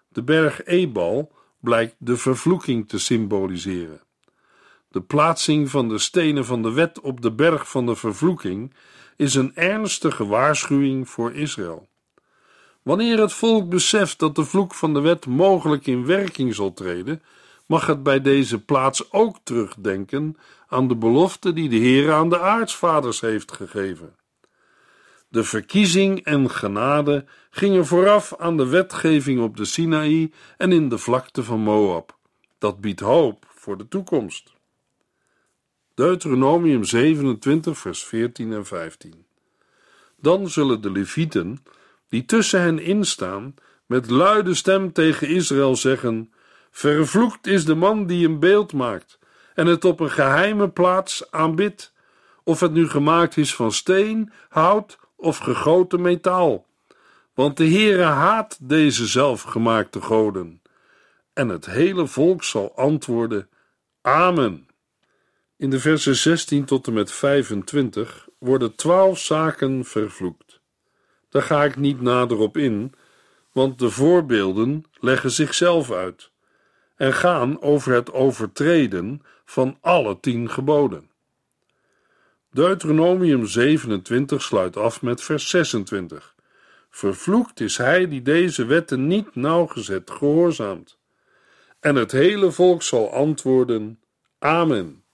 De 0.10 0.24
berg 0.24 0.66
Ebal 0.66 1.32
blijkt 1.60 1.96
de 1.98 2.18
vervloeking 2.18 2.90
te 2.90 3.00
symboliseren. 3.00 4.02
De 4.90 5.02
plaatsing 5.02 5.70
van 5.70 5.90
de 5.90 5.98
stenen 5.98 6.46
van 6.46 6.62
de 6.62 6.72
wet 6.72 7.00
op 7.00 7.22
de 7.22 7.32
berg 7.32 7.70
van 7.70 7.86
de 7.86 7.96
vervloeking 7.96 8.74
is 9.18 9.36
een 9.36 9.56
ernstige 9.56 10.26
waarschuwing 10.26 11.10
voor 11.10 11.34
Israël. 11.34 11.88
Wanneer 12.82 13.20
het 13.20 13.34
volk 13.34 13.70
beseft 13.70 14.20
dat 14.20 14.36
de 14.36 14.44
vloek 14.44 14.74
van 14.74 14.94
de 14.94 15.00
wet 15.00 15.26
mogelijk 15.26 15.88
in 15.88 16.06
werking 16.06 16.56
zal 16.56 16.74
treden, 16.74 17.22
mag 17.66 17.86
het 17.86 18.04
bij 18.04 18.22
deze 18.22 18.64
plaats 18.64 19.12
ook 19.12 19.38
terugdenken 19.44 20.38
aan 20.68 20.88
de 20.88 20.96
belofte 20.96 21.54
die 21.54 21.70
de 21.70 21.76
Heer 21.76 22.14
aan 22.14 22.30
de 22.30 22.40
aartsvaders 22.40 23.20
heeft 23.20 23.52
gegeven. 23.52 24.16
De 25.30 25.44
verkiezing 25.44 26.24
en 26.24 26.50
genade 26.50 27.26
gingen 27.50 27.86
vooraf 27.86 28.36
aan 28.38 28.58
de 28.58 28.66
wetgeving 28.68 29.42
op 29.42 29.58
de 29.58 29.66
Sinaï 29.66 30.32
en 30.58 30.72
in 30.72 30.90
de 30.90 30.98
vlakte 30.98 31.44
van 31.44 31.60
Moab. 31.60 32.18
Dat 32.58 32.82
biedt 32.82 33.00
hoop 33.00 33.46
voor 33.56 33.78
de 33.78 33.88
toekomst. 33.88 34.57
Deuteronomium 35.98 36.84
27, 36.84 37.78
vers 37.78 38.04
14 38.04 38.54
en 38.54 38.66
15. 38.66 39.26
Dan 40.16 40.50
zullen 40.50 40.82
de 40.82 40.92
Levieten, 40.92 41.64
die 42.10 42.26
tussen 42.26 42.62
hen 42.62 42.80
instaan, 42.80 43.56
met 43.86 44.10
luide 44.10 44.54
stem 44.54 44.94
tegen 44.94 45.28
Israël 45.28 45.76
zeggen: 45.76 46.34
Vervloekt 46.72 47.48
is 47.48 47.66
de 47.66 47.76
man 47.76 48.08
die 48.08 48.28
een 48.28 48.40
beeld 48.40 48.74
maakt 48.74 49.20
en 49.54 49.68
het 49.68 49.86
op 49.86 50.00
een 50.00 50.12
geheime 50.12 50.70
plaats 50.70 51.32
aanbidt, 51.32 51.94
of 52.44 52.60
het 52.60 52.72
nu 52.72 52.90
gemaakt 52.90 53.38
is 53.38 53.56
van 53.56 53.72
steen, 53.72 54.32
hout 54.50 55.00
of 55.16 55.38
gegoten 55.38 56.02
metaal. 56.02 56.66
Want 57.34 57.58
de 57.58 57.70
Heere 57.70 58.04
haat 58.04 58.58
deze 58.62 59.08
zelfgemaakte 59.08 60.02
goden. 60.02 60.62
En 61.34 61.50
het 61.50 61.66
hele 61.66 62.08
volk 62.08 62.44
zal 62.44 62.76
antwoorden: 62.76 63.50
Amen. 64.02 64.67
In 65.58 65.70
de 65.70 65.80
versen 65.80 66.16
16 66.16 66.66
tot 66.66 66.88
en 66.88 66.94
met 66.94 67.12
25 67.12 68.28
worden 68.40 68.76
twaalf 68.76 69.20
zaken 69.20 69.86
vervloekt. 69.86 70.62
Daar 71.30 71.42
ga 71.42 71.64
ik 71.64 71.76
niet 71.76 72.02
nader 72.02 72.38
op 72.38 72.58
in, 72.58 72.94
want 73.52 73.80
de 73.80 73.90
voorbeelden 73.90 74.84
leggen 75.00 75.32
zichzelf 75.32 75.92
uit 75.92 76.32
en 76.96 77.14
gaan 77.14 77.62
over 77.62 77.94
het 77.94 78.12
overtreden 78.12 79.22
van 79.46 79.78
alle 79.82 80.20
tien 80.20 80.50
geboden. 80.50 81.12
Deuteronomium 82.52 83.46
27 83.46 84.42
sluit 84.42 84.78
af 84.78 85.02
met 85.02 85.22
vers 85.22 85.50
26. 85.50 86.36
Vervloekt 86.90 87.60
is 87.60 87.78
hij 87.78 88.08
die 88.08 88.22
deze 88.22 88.66
wetten 88.66 89.08
niet 89.08 89.36
nauwgezet 89.36 90.12
gehoorzaamt. 90.12 90.98
En 91.80 91.96
het 91.96 92.12
hele 92.12 92.52
volk 92.52 92.84
zal 92.84 93.14
antwoorden: 93.14 94.00
Amen. 94.40 95.06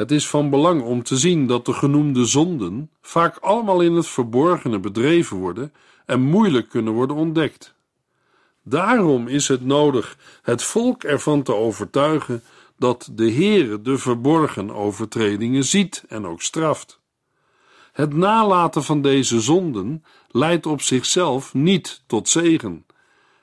Het 0.00 0.10
is 0.10 0.28
van 0.28 0.50
belang 0.50 0.82
om 0.82 1.02
te 1.02 1.16
zien 1.16 1.46
dat 1.46 1.64
de 1.64 1.72
genoemde 1.72 2.24
zonden 2.24 2.90
vaak 3.02 3.36
allemaal 3.36 3.80
in 3.80 3.92
het 3.92 4.06
verborgene 4.06 4.78
bedreven 4.78 5.36
worden 5.36 5.72
en 6.06 6.20
moeilijk 6.20 6.68
kunnen 6.68 6.92
worden 6.92 7.16
ontdekt. 7.16 7.74
Daarom 8.62 9.28
is 9.28 9.48
het 9.48 9.64
nodig 9.64 10.16
het 10.42 10.62
volk 10.62 11.04
ervan 11.04 11.42
te 11.42 11.54
overtuigen 11.54 12.42
dat 12.78 13.08
de 13.12 13.32
Heere 13.32 13.82
de 13.82 13.98
verborgen 13.98 14.70
overtredingen 14.70 15.64
ziet 15.64 16.04
en 16.08 16.26
ook 16.26 16.42
straft. 16.42 17.00
Het 17.92 18.14
nalaten 18.14 18.84
van 18.84 19.02
deze 19.02 19.40
zonden 19.40 20.04
leidt 20.28 20.66
op 20.66 20.82
zichzelf 20.82 21.54
niet 21.54 22.02
tot 22.06 22.28
zegen. 22.28 22.86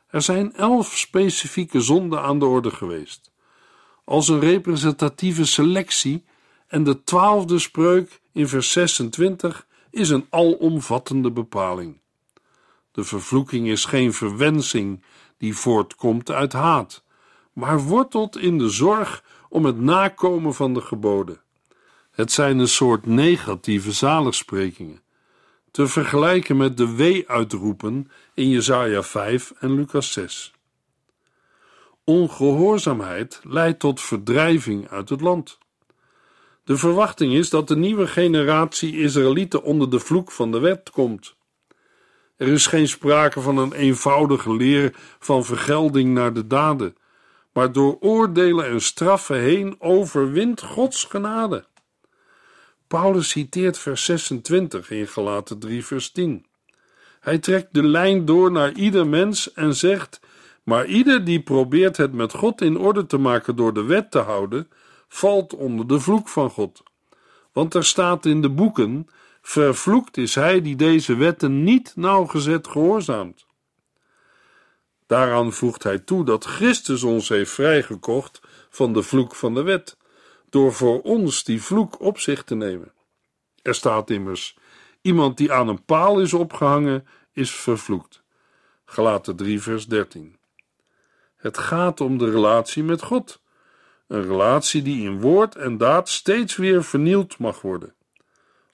Er 0.07 0.21
zijn 0.21 0.53
elf 0.53 0.97
specifieke 0.97 1.81
zonden 1.81 2.21
aan 2.21 2.39
de 2.39 2.45
orde 2.45 2.71
geweest. 2.71 3.31
Als 4.05 4.27
een 4.27 4.39
representatieve 4.39 5.45
selectie 5.45 6.25
en 6.67 6.83
de 6.83 7.03
twaalfde 7.03 7.59
spreuk 7.59 8.21
in 8.31 8.47
vers 8.47 8.71
26 8.71 9.67
is 9.89 10.09
een 10.09 10.27
alomvattende 10.29 11.31
bepaling. 11.31 11.99
De 12.91 13.03
vervloeking 13.03 13.67
is 13.67 13.85
geen 13.85 14.13
verwensing 14.13 15.03
die 15.37 15.55
voortkomt 15.55 16.31
uit 16.31 16.53
haat, 16.53 17.03
maar 17.53 17.79
wortelt 17.79 18.37
in 18.37 18.57
de 18.57 18.69
zorg 18.69 19.23
om 19.49 19.65
het 19.65 19.79
nakomen 19.79 20.53
van 20.53 20.73
de 20.73 20.81
geboden. 20.81 21.41
Het 22.11 22.31
zijn 22.31 22.59
een 22.59 22.67
soort 22.67 23.05
negatieve 23.05 23.91
zaligsprekingen, 23.91 25.01
te 25.71 25.87
vergelijken 25.87 26.57
met 26.57 26.77
de 26.77 26.95
wee-uitroepen 26.95 28.11
in 28.33 28.49
Jesaja 28.49 29.03
5 29.03 29.53
en 29.59 29.75
Lucas 29.75 30.11
6. 30.11 30.53
Ongehoorzaamheid 32.03 33.39
leidt 33.43 33.79
tot 33.79 34.01
verdrijving 34.01 34.89
uit 34.89 35.09
het 35.09 35.21
land. 35.21 35.57
De 36.67 36.77
verwachting 36.77 37.33
is 37.33 37.49
dat 37.49 37.67
de 37.67 37.75
nieuwe 37.75 38.07
generatie 38.07 38.97
Israëlieten 38.97 39.63
onder 39.63 39.89
de 39.89 39.99
vloek 39.99 40.31
van 40.31 40.51
de 40.51 40.59
wet 40.59 40.89
komt. 40.89 41.35
Er 42.37 42.47
is 42.47 42.67
geen 42.67 42.87
sprake 42.87 43.41
van 43.41 43.57
een 43.57 43.73
eenvoudige 43.73 44.55
leer 44.55 44.95
van 45.19 45.45
vergelding 45.45 46.13
naar 46.13 46.33
de 46.33 46.47
daden, 46.47 46.95
maar 47.53 47.71
door 47.71 47.97
oordelen 47.99 48.65
en 48.65 48.81
straffen 48.81 49.39
heen 49.39 49.75
overwint 49.79 50.61
Gods 50.61 51.03
genade. 51.03 51.65
Paulus 52.87 53.29
citeert 53.29 53.77
vers 53.77 54.05
26 54.05 54.91
in 54.91 55.07
Galaten 55.07 55.59
3 55.59 55.85
vers 55.85 56.11
10. 56.11 56.45
Hij 57.19 57.37
trekt 57.37 57.73
de 57.73 57.83
lijn 57.83 58.25
door 58.25 58.51
naar 58.51 58.71
ieder 58.71 59.07
mens 59.07 59.53
en 59.53 59.75
zegt: 59.75 60.19
Maar 60.63 60.85
ieder 60.85 61.23
die 61.23 61.41
probeert 61.41 61.97
het 61.97 62.13
met 62.13 62.33
God 62.33 62.61
in 62.61 62.77
orde 62.77 63.05
te 63.05 63.17
maken 63.17 63.55
door 63.55 63.73
de 63.73 63.83
wet 63.83 64.11
te 64.11 64.19
houden, 64.19 64.67
valt 65.07 65.55
onder 65.55 65.87
de 65.87 65.99
vloek 65.99 66.27
van 66.27 66.49
God. 66.49 66.83
Want 67.51 67.73
er 67.73 67.85
staat 67.85 68.25
in 68.25 68.41
de 68.41 68.49
boeken: 68.49 69.07
Vervloekt 69.41 70.17
is 70.17 70.35
hij 70.35 70.61
die 70.61 70.75
deze 70.75 71.15
wetten 71.15 71.63
niet 71.63 71.95
nauwgezet 71.95 72.67
gehoorzaamt. 72.67 73.45
Daaraan 75.05 75.53
voegt 75.53 75.83
hij 75.83 75.99
toe 75.99 76.25
dat 76.25 76.45
Christus 76.45 77.03
ons 77.03 77.29
heeft 77.29 77.51
vrijgekocht 77.51 78.41
van 78.69 78.93
de 78.93 79.03
vloek 79.03 79.35
van 79.35 79.53
de 79.53 79.61
wet, 79.61 79.97
door 80.49 80.73
voor 80.73 81.01
ons 81.01 81.43
die 81.43 81.61
vloek 81.61 82.01
op 82.01 82.19
zich 82.19 82.43
te 82.43 82.55
nemen. 82.55 82.93
Er 83.61 83.75
staat 83.75 84.09
immers: 84.09 84.57
iemand 85.01 85.37
die 85.37 85.51
aan 85.51 85.67
een 85.67 85.83
paal 85.83 86.21
is 86.21 86.33
opgehangen, 86.33 87.07
is 87.33 87.51
vervloekt. 87.51 88.21
Galaten 88.85 89.35
3, 89.35 89.61
vers 89.61 89.87
13. 89.87 90.37
Het 91.35 91.57
gaat 91.57 92.01
om 92.01 92.17
de 92.17 92.31
relatie 92.31 92.83
met 92.83 93.01
God. 93.01 93.41
Een 94.07 94.21
relatie 94.21 94.81
die 94.81 95.03
in 95.03 95.21
woord 95.21 95.55
en 95.55 95.77
daad 95.77 96.09
steeds 96.09 96.55
weer 96.55 96.83
vernieuwd 96.83 97.37
mag 97.37 97.61
worden. 97.61 97.93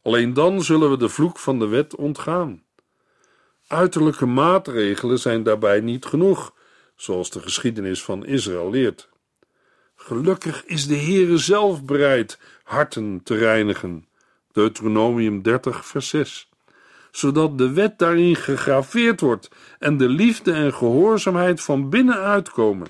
Alleen 0.01 0.33
dan 0.33 0.61
zullen 0.61 0.89
we 0.89 0.97
de 0.97 1.09
vloek 1.09 1.39
van 1.39 1.59
de 1.59 1.67
wet 1.67 1.95
ontgaan. 1.95 2.63
Uiterlijke 3.67 4.25
maatregelen 4.25 5.19
zijn 5.19 5.43
daarbij 5.43 5.79
niet 5.79 6.05
genoeg, 6.05 6.53
zoals 6.95 7.29
de 7.29 7.39
geschiedenis 7.39 8.03
van 8.03 8.25
Israël 8.25 8.69
leert. 8.69 9.09
Gelukkig 9.95 10.65
is 10.65 10.87
de 10.87 10.95
Heere 10.95 11.37
zelf 11.37 11.83
bereid 11.83 12.39
harten 12.63 13.21
te 13.23 13.35
reinigen. 13.35 14.07
Deuteronomium 14.51 15.41
30, 15.41 15.85
vers 15.85 16.07
6. 16.07 16.49
Zodat 17.11 17.57
de 17.57 17.71
wet 17.71 17.99
daarin 17.99 18.35
gegraveerd 18.35 19.21
wordt 19.21 19.49
en 19.79 19.97
de 19.97 20.09
liefde 20.09 20.51
en 20.51 20.73
gehoorzaamheid 20.73 21.61
van 21.61 21.89
binnenuit 21.89 22.49
komen. 22.49 22.87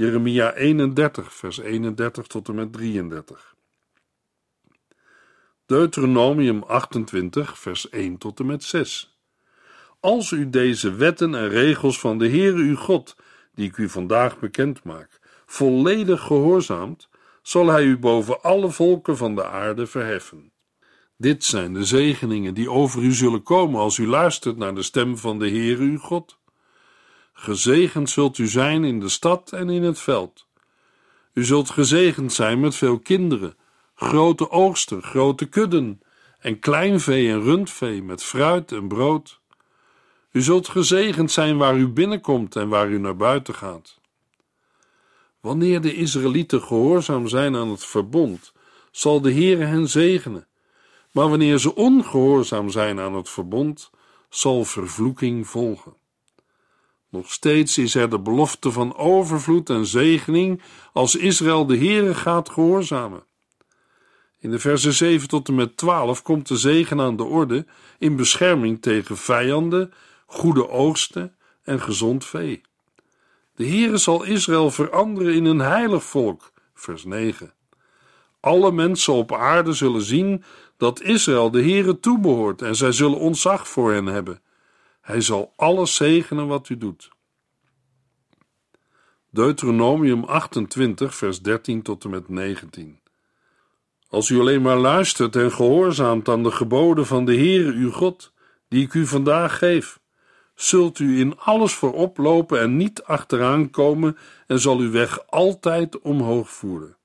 Jeremia 0.00 0.54
31, 0.54 1.32
vers 1.32 1.58
31 1.58 2.26
tot 2.26 2.48
en 2.48 2.54
met 2.54 2.72
33. 2.72 3.54
Deuteronomium 5.66 6.62
28, 6.62 7.58
vers 7.58 7.88
1 7.88 8.18
tot 8.18 8.40
en 8.40 8.46
met 8.46 8.64
6. 8.64 9.18
Als 10.00 10.30
u 10.30 10.50
deze 10.50 10.94
wetten 10.94 11.34
en 11.34 11.48
regels 11.48 12.00
van 12.00 12.18
de 12.18 12.28
Heere 12.28 12.56
uw 12.56 12.76
God, 12.76 13.16
die 13.54 13.68
ik 13.68 13.76
u 13.76 13.88
vandaag 13.88 14.38
bekend 14.38 14.84
maak, 14.84 15.20
volledig 15.46 16.20
gehoorzaamt, 16.20 17.08
zal 17.42 17.66
hij 17.66 17.84
u 17.84 17.98
boven 17.98 18.42
alle 18.42 18.70
volken 18.70 19.16
van 19.16 19.34
de 19.34 19.46
aarde 19.46 19.86
verheffen. 19.86 20.52
Dit 21.16 21.44
zijn 21.44 21.72
de 21.72 21.84
zegeningen 21.84 22.54
die 22.54 22.70
over 22.70 23.02
u 23.02 23.12
zullen 23.12 23.42
komen 23.42 23.80
als 23.80 23.98
u 23.98 24.06
luistert 24.06 24.56
naar 24.56 24.74
de 24.74 24.82
stem 24.82 25.18
van 25.18 25.38
de 25.38 25.48
Heere 25.48 25.82
uw 25.82 25.98
God. 25.98 26.39
Gezegend 27.42 28.10
zult 28.10 28.38
u 28.38 28.46
zijn 28.46 28.84
in 28.84 29.00
de 29.00 29.08
stad 29.08 29.52
en 29.52 29.70
in 29.70 29.82
het 29.82 29.98
veld. 29.98 30.46
U 31.32 31.44
zult 31.44 31.70
gezegend 31.70 32.32
zijn 32.32 32.60
met 32.60 32.74
veel 32.74 32.98
kinderen, 32.98 33.56
grote 33.94 34.50
oogsten, 34.50 35.02
grote 35.02 35.46
kudden, 35.46 36.00
en 36.38 36.58
kleinvee 36.58 37.28
en 37.28 37.42
rundvee 37.42 38.02
met 38.02 38.22
fruit 38.22 38.72
en 38.72 38.88
brood. 38.88 39.40
U 40.32 40.42
zult 40.42 40.68
gezegend 40.68 41.30
zijn 41.30 41.56
waar 41.56 41.76
u 41.76 41.88
binnenkomt 41.88 42.56
en 42.56 42.68
waar 42.68 42.88
u 42.88 42.98
naar 42.98 43.16
buiten 43.16 43.54
gaat. 43.54 44.00
Wanneer 45.40 45.80
de 45.80 45.94
Israëlieten 45.94 46.62
gehoorzaam 46.62 47.28
zijn 47.28 47.56
aan 47.56 47.68
het 47.68 47.84
verbond, 47.84 48.52
zal 48.90 49.20
de 49.20 49.32
Heere 49.32 49.64
hen 49.64 49.88
zegenen. 49.88 50.46
Maar 51.10 51.28
wanneer 51.28 51.58
ze 51.58 51.74
ongehoorzaam 51.74 52.70
zijn 52.70 53.00
aan 53.00 53.14
het 53.14 53.28
verbond, 53.28 53.90
zal 54.28 54.64
vervloeking 54.64 55.48
volgen. 55.48 55.98
Nog 57.10 57.32
steeds 57.32 57.78
is 57.78 57.94
er 57.94 58.10
de 58.10 58.18
belofte 58.18 58.72
van 58.72 58.96
overvloed 58.96 59.70
en 59.70 59.86
zegening 59.86 60.62
als 60.92 61.16
Israël 61.16 61.66
de 61.66 61.76
Heere 61.76 62.14
gaat 62.14 62.48
gehoorzamen. 62.48 63.22
In 64.38 64.50
de 64.50 64.58
versen 64.58 64.92
7 64.92 65.28
tot 65.28 65.48
en 65.48 65.54
met 65.54 65.76
12 65.76 66.22
komt 66.22 66.48
de 66.48 66.56
zegen 66.56 67.00
aan 67.00 67.16
de 67.16 67.24
orde 67.24 67.66
in 67.98 68.16
bescherming 68.16 68.82
tegen 68.82 69.16
vijanden, 69.16 69.92
goede 70.26 70.68
oogsten 70.68 71.34
en 71.62 71.80
gezond 71.80 72.24
vee. 72.24 72.60
De 73.54 73.66
Heere 73.66 73.96
zal 73.96 74.24
Israël 74.24 74.70
veranderen 74.70 75.34
in 75.34 75.44
een 75.44 75.58
heilig 75.58 76.04
volk, 76.04 76.52
vers 76.74 77.04
9. 77.04 77.52
Alle 78.40 78.72
mensen 78.72 79.12
op 79.12 79.32
aarde 79.32 79.72
zullen 79.72 80.02
zien 80.02 80.44
dat 80.76 81.02
Israël 81.02 81.50
de 81.50 81.62
Heere 81.62 82.00
toebehoort 82.00 82.62
en 82.62 82.76
zij 82.76 82.92
zullen 82.92 83.18
ontzag 83.18 83.68
voor 83.68 83.92
hen 83.92 84.06
hebben. 84.06 84.40
Hij 85.10 85.20
zal 85.20 85.52
alles 85.56 85.94
zegenen 85.94 86.46
wat 86.46 86.68
u 86.68 86.78
doet. 86.78 87.10
Deuteronomium 89.30 90.24
28, 90.24 91.14
vers 91.14 91.40
13 91.40 91.82
tot 91.82 92.04
en 92.04 92.10
met 92.10 92.28
19. 92.28 93.00
Als 94.08 94.28
u 94.28 94.40
alleen 94.40 94.62
maar 94.62 94.76
luistert 94.76 95.36
en 95.36 95.52
gehoorzaamt 95.52 96.28
aan 96.28 96.42
de 96.42 96.50
geboden 96.50 97.06
van 97.06 97.24
de 97.24 97.34
Heere 97.34 97.72
uw 97.72 97.90
God, 97.90 98.32
die 98.68 98.84
ik 98.84 98.94
u 98.94 99.06
vandaag 99.06 99.58
geef, 99.58 100.00
zult 100.54 100.98
u 100.98 101.18
in 101.18 101.38
alles 101.38 101.72
voorop 101.72 102.18
lopen 102.18 102.60
en 102.60 102.76
niet 102.76 103.02
achteraan 103.02 103.70
komen 103.70 104.16
en 104.46 104.58
zal 104.58 104.78
uw 104.78 104.90
weg 104.90 105.26
altijd 105.26 106.00
omhoog 106.00 106.50
voeren. 106.50 106.96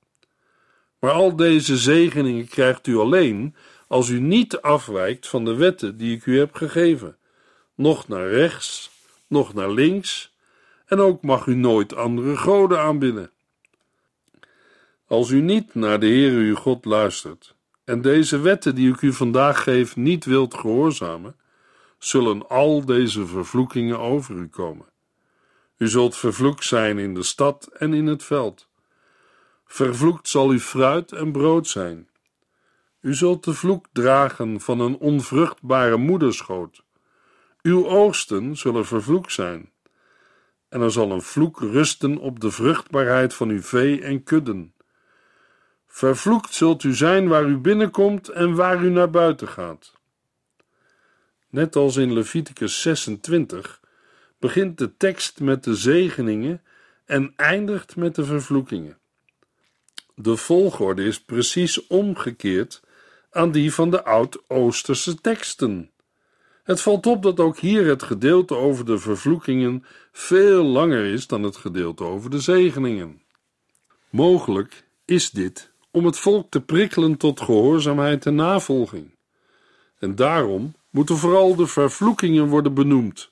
Maar 0.98 1.12
al 1.12 1.36
deze 1.36 1.76
zegeningen 1.76 2.48
krijgt 2.48 2.86
u 2.86 2.96
alleen 2.96 3.54
als 3.88 4.08
u 4.08 4.20
niet 4.20 4.60
afwijkt 4.60 5.28
van 5.28 5.44
de 5.44 5.54
wetten 5.54 5.96
die 5.96 6.16
ik 6.16 6.26
u 6.26 6.38
heb 6.38 6.54
gegeven, 6.54 7.16
noch 7.76 8.08
naar 8.08 8.28
rechts, 8.28 8.90
noch 9.26 9.54
naar 9.54 9.70
links, 9.70 10.34
en 10.86 11.00
ook 11.00 11.22
mag 11.22 11.46
u 11.46 11.54
nooit 11.54 11.94
andere 11.94 12.36
goden 12.36 12.80
aanbidden. 12.80 13.30
Als 15.06 15.30
u 15.30 15.40
niet 15.40 15.74
naar 15.74 16.00
de 16.00 16.06
Heere 16.06 16.36
uw 16.36 16.54
God 16.54 16.84
luistert 16.84 17.54
en 17.84 18.00
deze 18.00 18.38
wetten 18.38 18.74
die 18.74 18.92
ik 18.92 19.00
u 19.00 19.12
vandaag 19.12 19.62
geef 19.62 19.96
niet 19.96 20.24
wilt 20.24 20.54
gehoorzamen, 20.54 21.36
zullen 21.98 22.48
al 22.48 22.84
deze 22.84 23.26
vervloekingen 23.26 23.98
over 23.98 24.34
u 24.36 24.48
komen. 24.48 24.86
U 25.76 25.88
zult 25.88 26.16
vervloekt 26.16 26.64
zijn 26.64 26.98
in 26.98 27.14
de 27.14 27.22
stad 27.22 27.68
en 27.78 27.94
in 27.94 28.06
het 28.06 28.24
veld. 28.24 28.68
Vervloekt 29.66 30.28
zal 30.28 30.48
uw 30.48 30.58
fruit 30.58 31.12
en 31.12 31.32
brood 31.32 31.66
zijn. 31.66 32.08
U 33.00 33.14
zult 33.14 33.44
de 33.44 33.54
vloek 33.54 33.86
dragen 33.92 34.60
van 34.60 34.80
een 34.80 34.98
onvruchtbare 34.98 35.96
moederschoot. 35.96 36.82
Uw 37.66 37.86
oogsten 37.86 38.56
zullen 38.56 38.86
vervloekt 38.86 39.32
zijn. 39.32 39.70
En 40.68 40.80
er 40.80 40.90
zal 40.90 41.10
een 41.10 41.22
vloek 41.22 41.60
rusten 41.60 42.18
op 42.18 42.40
de 42.40 42.50
vruchtbaarheid 42.50 43.34
van 43.34 43.48
uw 43.48 43.62
vee 43.62 44.02
en 44.02 44.22
kudden. 44.22 44.74
Vervloekt 45.86 46.54
zult 46.54 46.82
u 46.82 46.94
zijn 46.94 47.28
waar 47.28 47.44
u 47.44 47.56
binnenkomt 47.56 48.28
en 48.28 48.54
waar 48.54 48.84
u 48.84 48.88
naar 48.88 49.10
buiten 49.10 49.48
gaat. 49.48 49.92
Net 51.50 51.76
als 51.76 51.96
in 51.96 52.12
Leviticus 52.12 52.80
26 52.82 53.80
begint 54.38 54.78
de 54.78 54.96
tekst 54.96 55.40
met 55.40 55.64
de 55.64 55.74
zegeningen 55.74 56.62
en 57.04 57.32
eindigt 57.36 57.96
met 57.96 58.14
de 58.14 58.24
vervloekingen. 58.24 58.98
De 60.14 60.36
volgorde 60.36 61.04
is 61.04 61.20
precies 61.20 61.86
omgekeerd 61.86 62.82
aan 63.30 63.50
die 63.50 63.74
van 63.74 63.90
de 63.90 64.04
Oud-Oosterse 64.04 65.20
teksten. 65.20 65.90
Het 66.66 66.80
valt 66.80 67.06
op 67.06 67.22
dat 67.22 67.40
ook 67.40 67.58
hier 67.58 67.86
het 67.86 68.02
gedeelte 68.02 68.54
over 68.54 68.84
de 68.84 68.98
vervloekingen 68.98 69.84
veel 70.12 70.64
langer 70.64 71.04
is 71.04 71.26
dan 71.26 71.42
het 71.42 71.56
gedeelte 71.56 72.04
over 72.04 72.30
de 72.30 72.40
zegeningen. 72.40 73.22
Mogelijk 74.10 74.84
is 75.04 75.30
dit 75.30 75.72
om 75.90 76.04
het 76.04 76.18
volk 76.18 76.50
te 76.50 76.60
prikkelen 76.60 77.16
tot 77.16 77.40
gehoorzaamheid 77.40 78.26
en 78.26 78.34
navolging. 78.34 79.14
En 79.98 80.14
daarom 80.14 80.74
moeten 80.90 81.16
vooral 81.16 81.54
de 81.54 81.66
vervloekingen 81.66 82.46
worden 82.46 82.74
benoemd. 82.74 83.30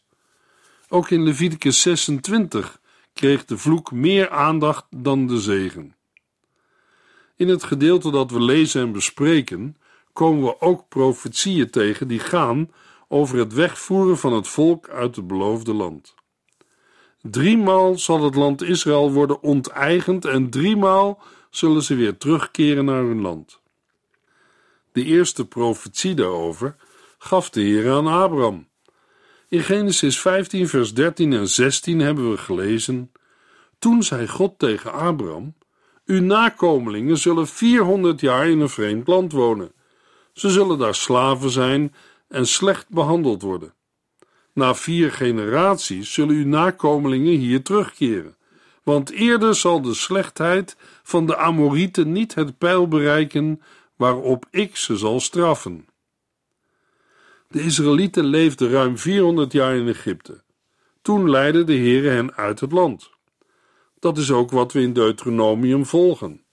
Ook 0.88 1.10
in 1.10 1.22
Leviticus 1.22 1.80
26 1.80 2.80
kreeg 3.12 3.44
de 3.44 3.58
vloek 3.58 3.92
meer 3.92 4.30
aandacht 4.30 4.86
dan 4.90 5.26
de 5.26 5.40
zegen. 5.40 5.94
In 7.36 7.48
het 7.48 7.64
gedeelte 7.64 8.10
dat 8.10 8.30
we 8.30 8.40
lezen 8.40 8.82
en 8.82 8.92
bespreken, 8.92 9.76
komen 10.12 10.44
we 10.44 10.60
ook 10.60 10.88
profetieën 10.88 11.70
tegen 11.70 12.08
die 12.08 12.18
gaan 12.20 12.70
over 13.14 13.38
het 13.38 13.52
wegvoeren 13.52 14.18
van 14.18 14.32
het 14.32 14.48
volk 14.48 14.88
uit 14.88 15.16
het 15.16 15.26
beloofde 15.26 15.74
land. 15.74 16.14
Driemaal 17.22 17.98
zal 17.98 18.24
het 18.24 18.34
land 18.34 18.62
Israël 18.62 19.12
worden 19.12 19.42
onteigend 19.42 20.24
en 20.24 20.50
driemaal 20.50 21.22
zullen 21.50 21.82
ze 21.82 21.94
weer 21.94 22.16
terugkeren 22.16 22.84
naar 22.84 23.02
hun 23.02 23.20
land. 23.20 23.60
De 24.92 25.04
eerste 25.04 25.46
profetie 25.46 26.14
daarover 26.14 26.76
gaf 27.18 27.50
de 27.50 27.60
Heer 27.60 27.92
aan 27.92 28.06
Abraham. 28.06 28.68
In 29.48 29.60
Genesis 29.60 30.20
15, 30.20 30.68
vers 30.68 30.94
13 30.94 31.32
en 31.32 31.48
16 31.48 31.98
hebben 32.00 32.30
we 32.30 32.36
gelezen: 32.36 33.12
Toen 33.78 34.02
zei 34.02 34.28
God 34.28 34.58
tegen 34.58 34.92
Abraham: 34.92 35.54
Uw 36.06 36.20
nakomelingen 36.20 37.18
zullen 37.18 37.46
400 37.46 38.20
jaar 38.20 38.48
in 38.48 38.60
een 38.60 38.68
vreemd 38.68 39.06
land 39.06 39.32
wonen. 39.32 39.72
Ze 40.32 40.50
zullen 40.50 40.78
daar 40.78 40.94
slaven 40.94 41.50
zijn 41.50 41.94
en 42.28 42.46
slecht 42.46 42.88
behandeld 42.88 43.42
worden. 43.42 43.74
Na 44.52 44.74
vier 44.74 45.12
generaties 45.12 46.12
zullen 46.12 46.34
uw 46.34 46.46
nakomelingen 46.46 47.38
hier 47.38 47.62
terugkeren, 47.62 48.36
want 48.82 49.10
eerder 49.10 49.54
zal 49.54 49.82
de 49.82 49.94
slechtheid 49.94 50.76
van 51.02 51.26
de 51.26 51.36
Amorieten 51.36 52.12
niet 52.12 52.34
het 52.34 52.58
pijl 52.58 52.88
bereiken 52.88 53.62
waarop 53.96 54.46
ik 54.50 54.76
ze 54.76 54.96
zal 54.96 55.20
straffen. 55.20 55.88
De 57.48 57.62
Israëlieten 57.62 58.24
leefden 58.24 58.70
ruim 58.70 58.98
400 58.98 59.52
jaar 59.52 59.76
in 59.76 59.88
Egypte. 59.88 60.42
Toen 61.02 61.30
leidde 61.30 61.64
de 61.64 61.76
Heere 61.76 62.08
hen 62.08 62.34
uit 62.34 62.60
het 62.60 62.72
land. 62.72 63.10
Dat 63.98 64.18
is 64.18 64.30
ook 64.30 64.50
wat 64.50 64.72
we 64.72 64.80
in 64.80 64.92
Deuteronomium 64.92 65.86
volgen. 65.86 66.43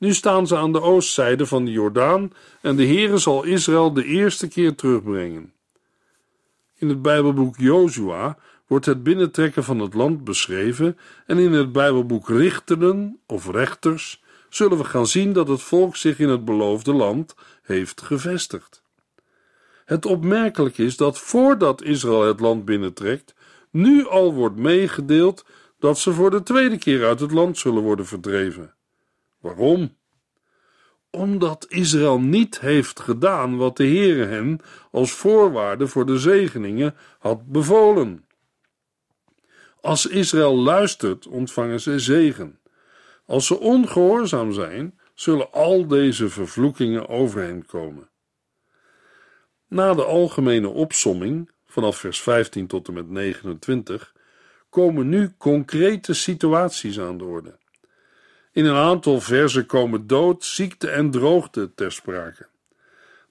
Nu 0.00 0.14
staan 0.14 0.46
ze 0.46 0.56
aan 0.56 0.72
de 0.72 0.80
oostzijde 0.80 1.46
van 1.46 1.64
de 1.64 1.70
Jordaan 1.70 2.32
en 2.60 2.76
de 2.76 2.86
Heere 2.86 3.18
zal 3.18 3.44
Israël 3.44 3.92
de 3.92 4.04
eerste 4.04 4.48
keer 4.48 4.74
terugbrengen. 4.74 5.52
In 6.78 6.88
het 6.88 7.02
Bijbelboek 7.02 7.56
Jozua 7.56 8.38
wordt 8.66 8.86
het 8.86 9.02
binnentrekken 9.02 9.64
van 9.64 9.78
het 9.78 9.94
land 9.94 10.24
beschreven 10.24 10.98
en 11.26 11.38
in 11.38 11.52
het 11.52 11.72
Bijbelboek 11.72 12.28
Richteren 12.28 13.20
of 13.26 13.50
Rechters 13.50 14.22
zullen 14.48 14.78
we 14.78 14.84
gaan 14.84 15.06
zien 15.06 15.32
dat 15.32 15.48
het 15.48 15.62
volk 15.62 15.96
zich 15.96 16.18
in 16.18 16.28
het 16.28 16.44
beloofde 16.44 16.92
land 16.92 17.34
heeft 17.62 18.02
gevestigd. 18.02 18.82
Het 19.84 20.06
opmerkelijk 20.06 20.78
is 20.78 20.96
dat 20.96 21.18
voordat 21.18 21.82
Israël 21.82 22.22
het 22.22 22.40
land 22.40 22.64
binnentrekt, 22.64 23.34
nu 23.70 24.06
al 24.06 24.34
wordt 24.34 24.56
meegedeeld 24.56 25.44
dat 25.78 25.98
ze 25.98 26.12
voor 26.12 26.30
de 26.30 26.42
tweede 26.42 26.78
keer 26.78 27.06
uit 27.06 27.20
het 27.20 27.32
land 27.32 27.58
zullen 27.58 27.82
worden 27.82 28.06
verdreven. 28.06 28.74
Waarom? 29.40 29.96
Omdat 31.10 31.66
Israël 31.68 32.20
niet 32.20 32.60
heeft 32.60 33.00
gedaan 33.00 33.56
wat 33.56 33.76
de 33.76 33.86
Heere 33.86 34.24
hen 34.24 34.60
als 34.90 35.12
voorwaarde 35.12 35.86
voor 35.86 36.06
de 36.06 36.18
zegeningen 36.18 36.94
had 37.18 37.46
bevolen. 37.46 38.24
Als 39.80 40.06
Israël 40.06 40.56
luistert, 40.56 41.26
ontvangen 41.26 41.80
ze 41.80 41.98
zegen. 41.98 42.58
Als 43.26 43.46
ze 43.46 43.58
ongehoorzaam 43.58 44.52
zijn, 44.52 44.98
zullen 45.14 45.52
al 45.52 45.86
deze 45.86 46.28
vervloekingen 46.28 47.08
over 47.08 47.42
hen 47.42 47.66
komen. 47.66 48.08
Na 49.68 49.94
de 49.94 50.04
algemene 50.04 50.68
opsomming, 50.68 51.50
vanaf 51.66 51.96
vers 51.96 52.20
15 52.20 52.66
tot 52.66 52.88
en 52.88 52.94
met 52.94 53.08
29, 53.08 54.14
komen 54.68 55.08
nu 55.08 55.34
concrete 55.38 56.14
situaties 56.14 57.00
aan 57.00 57.18
de 57.18 57.24
orde. 57.24 57.58
In 58.52 58.64
een 58.64 58.76
aantal 58.76 59.20
versen 59.20 59.66
komen 59.66 60.06
dood, 60.06 60.44
ziekte 60.44 60.88
en 60.88 61.10
droogte 61.10 61.74
ter 61.74 61.92
sprake. 61.92 62.46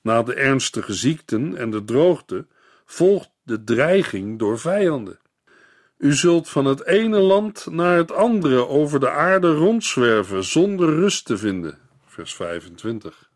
Na 0.02 0.24
de 0.24 0.34
ernstige 0.34 0.94
ziekten 0.94 1.58
en 1.58 1.72
de 1.72 1.86
droogte 1.86 2.46
volgt 2.86 3.30
de 3.44 3.64
dreiging 3.64 4.40
door 4.40 4.60
vijanden. 4.60 5.20
U 5.98 6.14
zult 6.14 6.50
van 6.50 6.66
het 6.66 6.86
ene 6.86 7.20
land 7.20 7.68
naar 7.70 7.98
het 7.98 8.12
andere 8.12 8.68
over 8.68 9.00
de 9.00 9.10
aarde 9.10 9.54
rondzwerven 9.54 10.44
zonder 10.44 10.90
rust 10.90 11.26
te 11.26 11.38
vinden. 11.38 11.78
Vers 12.06 12.36
25. 12.36 13.30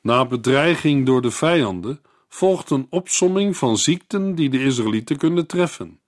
Na 0.00 0.26
bedreiging 0.26 1.06
door 1.06 1.22
de 1.22 1.30
vijanden 1.30 2.00
volgt 2.28 2.70
een 2.70 2.86
opsomming 2.90 3.56
van 3.56 3.78
ziekten 3.78 4.34
die 4.34 4.50
de 4.50 4.62
Israëlieten 4.62 5.16
kunnen 5.16 5.46
treffen. 5.46 6.00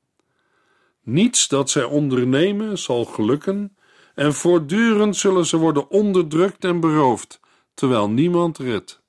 Niets 1.02 1.48
dat 1.48 1.70
zij 1.70 1.84
ondernemen 1.84 2.78
zal 2.78 3.04
gelukken 3.04 3.76
en 4.14 4.34
voortdurend 4.34 5.16
zullen 5.16 5.46
ze 5.46 5.56
worden 5.56 5.90
onderdrukt 5.90 6.64
en 6.64 6.80
beroofd, 6.80 7.40
terwijl 7.74 8.10
niemand 8.10 8.58
redt. 8.58 9.02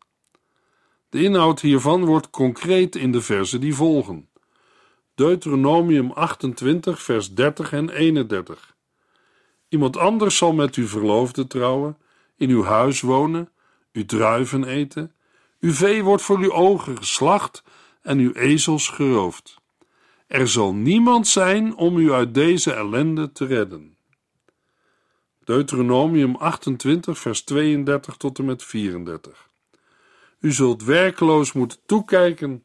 De 1.10 1.24
inhoud 1.24 1.62
hiervan 1.62 2.06
wordt 2.06 2.30
concreet 2.30 2.96
in 2.96 3.12
de 3.12 3.22
versen 3.22 3.60
die 3.62 3.76
volgen. 3.76 4.30
Deuteronomium 5.16 6.12
28, 6.12 7.02
vers 7.02 7.34
30 7.34 7.72
en 7.74 7.90
31. 7.90 8.76
Iemand 9.70 9.98
anders 9.98 10.38
zal 10.38 10.54
met 10.54 10.76
uw 10.76 10.88
verloofde 10.88 11.48
trouwen, 11.48 11.98
in 12.38 12.50
uw 12.50 12.64
huis 12.64 13.02
wonen, 13.02 13.50
uw 13.92 14.06
druiven 14.06 14.64
eten, 14.64 15.14
uw 15.60 15.72
vee 15.72 16.04
wordt 16.04 16.24
voor 16.24 16.38
uw 16.38 16.52
ogen 16.52 16.98
geslacht 16.98 17.64
en 18.02 18.18
uw 18.20 18.32
ezels 18.32 18.88
geroofd. 18.88 19.62
Er 20.28 20.48
zal 20.48 20.74
niemand 20.74 21.28
zijn 21.28 21.76
om 21.76 21.98
u 21.98 22.12
uit 22.12 22.34
deze 22.34 22.74
ellende 22.74 23.32
te 23.32 23.46
redden. 23.46 23.93
Deuteronomium 25.46 26.36
28, 26.36 27.20
vers 27.20 27.44
32 27.44 28.18
tot 28.18 28.40
en 28.40 28.46
met 28.46 28.64
34. 28.64 29.50
U 30.40 30.52
zult 30.52 30.84
werkeloos 30.84 31.52
moeten 31.52 31.78
toekijken 31.86 32.62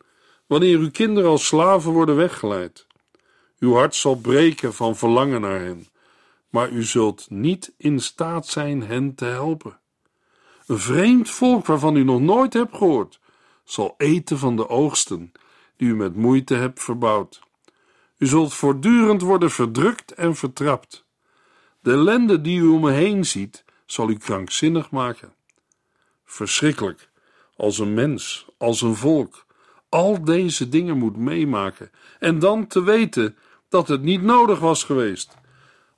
wanneer 0.47 0.79
uw 0.79 0.91
kinderen 0.91 1.31
als 1.31 1.47
slaven 1.47 1.93
worden 1.93 2.17
weggeleid. 2.17 2.87
Uw 3.59 3.75
hart 3.75 3.95
zal 3.95 4.15
breken 4.15 4.75
van 4.75 4.97
verlangen 4.97 5.41
naar 5.41 5.61
hen, 5.61 5.87
maar 6.49 6.71
u 6.71 6.83
zult 6.83 7.27
niet 7.31 7.75
in 7.77 8.01
staat 8.01 8.47
zijn 8.47 8.83
hen 8.83 9.15
te 9.15 9.25
helpen. 9.25 9.81
Een 10.67 10.79
vreemd 10.79 11.31
volk 11.31 11.67
waarvan 11.67 11.97
u 11.97 12.05
nog 12.05 12.21
nooit 12.21 12.53
hebt 12.53 12.77
gehoord, 12.77 13.21
zal 13.65 13.95
eten 13.97 14.39
van 14.39 14.57
de 14.57 14.69
oogsten 14.69 15.33
die 15.77 15.89
u 15.89 15.97
met 15.97 16.17
moeite 16.17 16.55
hebt 16.55 16.83
verbouwd. 16.83 17.41
U 18.19 18.27
zult 18.27 18.55
voortdurend 18.55 19.23
worden 19.23 19.51
verdrukt 19.51 20.13
en 20.13 20.37
vertrapt. 20.37 21.07
De 21.89 21.95
ellende 21.95 22.41
die 22.41 22.59
u 22.59 22.67
om 22.67 22.81
me 22.81 22.91
heen 22.91 23.27
ziet, 23.27 23.65
zal 23.87 24.11
u 24.11 24.17
krankzinnig 24.17 24.91
maken. 24.91 25.33
Verschrikkelijk, 26.25 27.11
als 27.57 27.79
een 27.79 27.95
mens, 27.95 28.47
als 28.59 28.81
een 28.83 28.95
volk, 28.95 29.47
al 29.89 30.25
deze 30.25 30.69
dingen 30.69 30.99
moet 30.99 31.17
meemaken 31.17 31.91
en 32.19 32.39
dan 32.39 32.67
te 32.67 32.83
weten 32.83 33.37
dat 33.69 33.89
het 33.89 34.03
niet 34.03 34.23
nodig 34.23 34.59
was 34.59 34.85
geweest. 34.85 35.35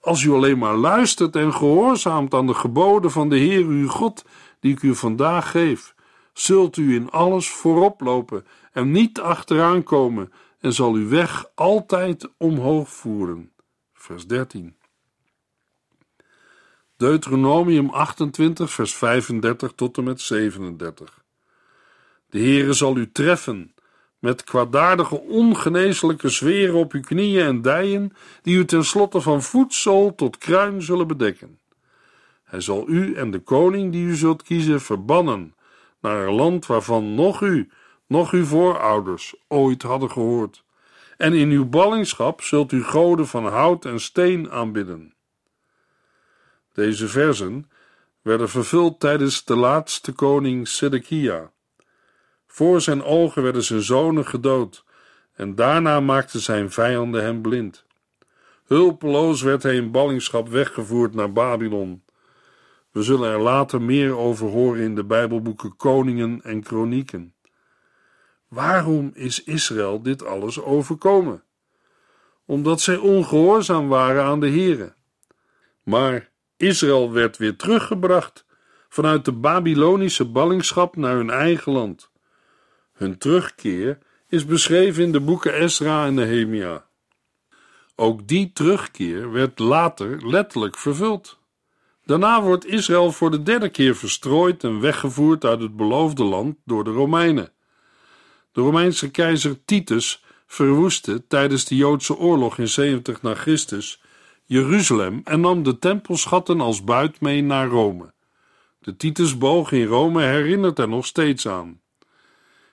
Als 0.00 0.22
u 0.22 0.30
alleen 0.30 0.58
maar 0.58 0.76
luistert 0.76 1.36
en 1.36 1.52
gehoorzaamt 1.52 2.34
aan 2.34 2.46
de 2.46 2.54
geboden 2.54 3.10
van 3.10 3.28
de 3.28 3.36
Heer 3.36 3.64
uw 3.64 3.88
God, 3.88 4.24
die 4.60 4.72
ik 4.72 4.82
u 4.82 4.94
vandaag 4.94 5.50
geef, 5.50 5.94
zult 6.32 6.76
u 6.76 6.94
in 6.94 7.10
alles 7.10 7.48
voorop 7.48 8.00
lopen 8.00 8.46
en 8.72 8.90
niet 8.90 9.20
achteraan 9.20 9.82
komen 9.82 10.32
en 10.60 10.72
zal 10.72 10.92
uw 10.92 11.08
weg 11.08 11.46
altijd 11.54 12.28
omhoog 12.36 12.88
voeren. 12.88 13.52
Vers 13.92 14.26
13. 14.26 14.78
Deuteronomium 17.00 17.90
28, 17.90 18.70
vers 18.70 18.94
35 18.94 19.72
tot 19.74 19.96
en 19.96 20.04
met 20.04 20.20
37. 20.20 21.22
De 22.30 22.38
Heere 22.38 22.72
zal 22.72 22.96
u 22.96 23.12
treffen 23.12 23.74
met 24.18 24.44
kwaadaardige, 24.44 25.20
ongeneeslijke 25.20 26.28
zweren 26.28 26.74
op 26.74 26.92
uw 26.92 27.00
knieën 27.00 27.46
en 27.46 27.62
dijen, 27.62 28.12
die 28.42 28.56
u 28.56 28.64
tenslotte 28.64 29.20
van 29.20 29.42
voetzool 29.42 30.14
tot 30.14 30.38
kruin 30.38 30.82
zullen 30.82 31.06
bedekken. 31.06 31.58
Hij 32.44 32.60
zal 32.60 32.88
u 32.88 33.14
en 33.14 33.30
de 33.30 33.38
koning 33.40 33.92
die 33.92 34.06
u 34.06 34.14
zult 34.14 34.42
kiezen 34.42 34.80
verbannen 34.80 35.54
naar 36.00 36.26
een 36.26 36.34
land 36.34 36.66
waarvan 36.66 37.14
nog 37.14 37.40
u, 37.40 37.70
nog 38.06 38.32
uw 38.32 38.44
voorouders 38.44 39.34
ooit 39.48 39.82
hadden 39.82 40.10
gehoord. 40.10 40.64
En 41.16 41.32
in 41.32 41.50
uw 41.50 41.68
ballingschap 41.68 42.42
zult 42.42 42.72
u 42.72 42.82
goden 42.82 43.26
van 43.26 43.46
hout 43.46 43.84
en 43.84 44.00
steen 44.00 44.50
aanbidden. 44.50 45.14
Deze 46.72 47.08
versen 47.08 47.70
werden 48.22 48.48
vervuld 48.48 49.00
tijdens 49.00 49.44
de 49.44 49.56
laatste 49.56 50.12
koning 50.12 50.68
Sedekia. 50.68 51.50
Voor 52.46 52.80
zijn 52.80 53.02
ogen 53.02 53.42
werden 53.42 53.62
zijn 53.62 53.82
zonen 53.82 54.26
gedood, 54.26 54.84
en 55.32 55.54
daarna 55.54 56.00
maakten 56.00 56.40
zijn 56.40 56.70
vijanden 56.70 57.22
hem 57.22 57.42
blind. 57.42 57.84
Hulpeloos 58.64 59.42
werd 59.42 59.62
hij 59.62 59.74
in 59.74 59.90
ballingschap 59.90 60.48
weggevoerd 60.48 61.14
naar 61.14 61.32
Babylon. 61.32 62.02
We 62.90 63.02
zullen 63.02 63.30
er 63.30 63.40
later 63.40 63.82
meer 63.82 64.16
over 64.16 64.48
horen 64.48 64.82
in 64.82 64.94
de 64.94 65.04
Bijbelboeken 65.04 65.76
Koningen 65.76 66.42
en 66.42 66.62
Kronieken. 66.62 67.34
Waarom 68.48 69.10
is 69.14 69.44
Israël 69.44 70.02
dit 70.02 70.24
alles 70.24 70.60
overkomen? 70.60 71.42
Omdat 72.44 72.80
zij 72.80 72.96
ongehoorzaam 72.96 73.88
waren 73.88 74.24
aan 74.24 74.40
de 74.40 74.50
Here. 74.50 74.94
Maar 75.82 76.29
Israël 76.60 77.12
werd 77.12 77.36
weer 77.36 77.56
teruggebracht 77.56 78.44
vanuit 78.88 79.24
de 79.24 79.32
Babylonische 79.32 80.24
ballingschap 80.24 80.96
naar 80.96 81.16
hun 81.16 81.30
eigen 81.30 81.72
land. 81.72 82.10
Hun 82.92 83.18
terugkeer 83.18 83.98
is 84.28 84.46
beschreven 84.46 85.02
in 85.02 85.12
de 85.12 85.20
boeken 85.20 85.54
Esra 85.54 86.06
en 86.06 86.14
Nehemia. 86.14 86.86
Ook 87.96 88.28
die 88.28 88.52
terugkeer 88.52 89.32
werd 89.32 89.58
later 89.58 90.28
letterlijk 90.28 90.78
vervuld. 90.78 91.38
Daarna 92.04 92.42
wordt 92.42 92.66
Israël 92.66 93.12
voor 93.12 93.30
de 93.30 93.42
derde 93.42 93.68
keer 93.68 93.96
verstrooid 93.96 94.64
en 94.64 94.80
weggevoerd 94.80 95.44
uit 95.44 95.60
het 95.60 95.76
beloofde 95.76 96.24
land 96.24 96.56
door 96.64 96.84
de 96.84 96.90
Romeinen. 96.90 97.52
De 98.52 98.60
Romeinse 98.60 99.10
keizer 99.10 99.64
Titus 99.64 100.24
verwoestte 100.46 101.26
tijdens 101.26 101.64
de 101.64 101.76
Joodse 101.76 102.16
oorlog 102.16 102.58
in 102.58 102.68
70 102.68 103.22
na 103.22 103.34
Christus 103.34 104.00
Jeruzalem 104.50 105.20
en 105.24 105.40
nam 105.40 105.62
de 105.62 105.78
tempelschatten 105.78 106.60
als 106.60 106.84
buit 106.84 107.20
mee 107.20 107.42
naar 107.42 107.68
Rome. 107.68 108.12
De 108.78 108.96
Titusboog 108.96 109.72
in 109.72 109.86
Rome 109.86 110.22
herinnert 110.22 110.78
er 110.78 110.88
nog 110.88 111.06
steeds 111.06 111.48
aan. 111.48 111.80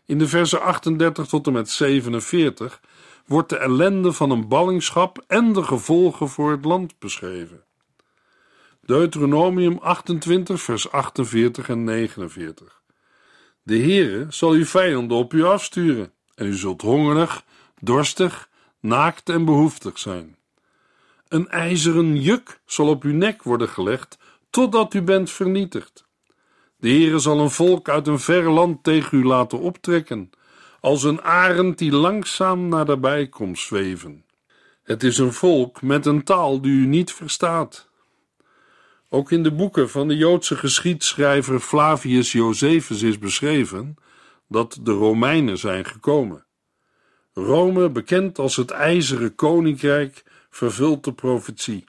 In 0.06 0.18
de 0.18 0.28
versen 0.28 0.62
38 0.62 1.28
tot 1.28 1.48
en 1.48 1.54
met 1.54 1.70
47 1.70 2.82
wordt 3.26 3.50
de 3.50 3.58
ellende 3.58 4.14
van 4.14 4.32
een 4.32 4.48
ballingschap 4.48 5.24
en 5.28 5.54
de 5.54 5.64
gevolgen 5.64 6.30
voor 6.30 6.52
het 6.52 6.66
land 6.66 7.00
beschreven. 7.00 7.64
Deuteronomium 8.82 9.78
28, 9.82 10.62
vers 10.62 10.92
48 10.92 11.70
en 11.70 11.84
49. 11.84 12.82
De 13.64 13.78
Heere 13.78 14.26
zal 14.30 14.52
uw 14.52 14.66
vijanden 14.66 15.18
op 15.18 15.34
u 15.34 15.44
afsturen, 15.44 16.12
en 16.36 16.46
u 16.46 16.54
zult 16.54 16.82
hongerig, 16.82 17.44
dorstig, 17.80 18.50
naakt 18.80 19.30
en 19.30 19.46
behoeftig 19.46 20.00
zijn. 20.00 20.37
Een 21.30 21.50
ijzeren 21.50 22.22
juk 22.22 22.60
zal 22.66 22.88
op 22.88 23.04
uw 23.04 23.14
nek 23.14 23.44
worden 23.44 23.70
gelegd, 23.70 24.18
totdat 24.50 24.94
u 24.94 25.02
bent 25.02 25.32
vernietigd. 25.32 26.06
De 26.78 26.90
Heere 26.90 27.20
zal 27.20 27.40
een 27.40 27.52
volk 27.52 27.90
uit 27.90 28.08
een 28.08 28.20
ver 28.20 28.52
land 28.52 28.84
tegen 28.84 29.18
u 29.18 29.26
laten 29.26 29.60
optrekken, 29.60 30.30
als 30.80 31.04
een 31.04 31.22
arend 31.22 31.78
die 31.78 31.92
langzaam 31.92 32.68
naar 32.68 32.86
daarbij 32.86 33.28
komt 33.28 33.60
zweven. 33.60 34.26
Het 34.84 35.04
is 35.04 35.18
een 35.18 35.34
volk 35.34 35.82
met 35.82 36.06
een 36.06 36.24
taal 36.24 36.62
die 36.62 36.72
u 36.72 36.86
niet 36.86 37.14
verstaat. 37.14 37.90
Ook 39.10 39.32
in 39.32 39.44
de 39.44 39.52
boeken 39.52 39.90
van 39.90 40.08
de 40.08 40.18
Joodse 40.18 40.56
geschiedschrijver 40.56 41.60
Flavius 41.60 42.32
Josephus 42.32 43.02
is 43.02 43.20
beschreven 43.20 43.96
dat 44.48 44.80
de 44.82 44.92
Romeinen 44.92 45.58
zijn 45.58 45.86
gekomen. 45.86 46.46
Rome, 47.34 47.90
bekend 47.90 48.40
als 48.40 48.56
het 48.56 48.72
ijzeren 48.72 49.36
koninkrijk, 49.36 50.24
vervult 50.58 51.04
de 51.04 51.14
profetie. 51.14 51.86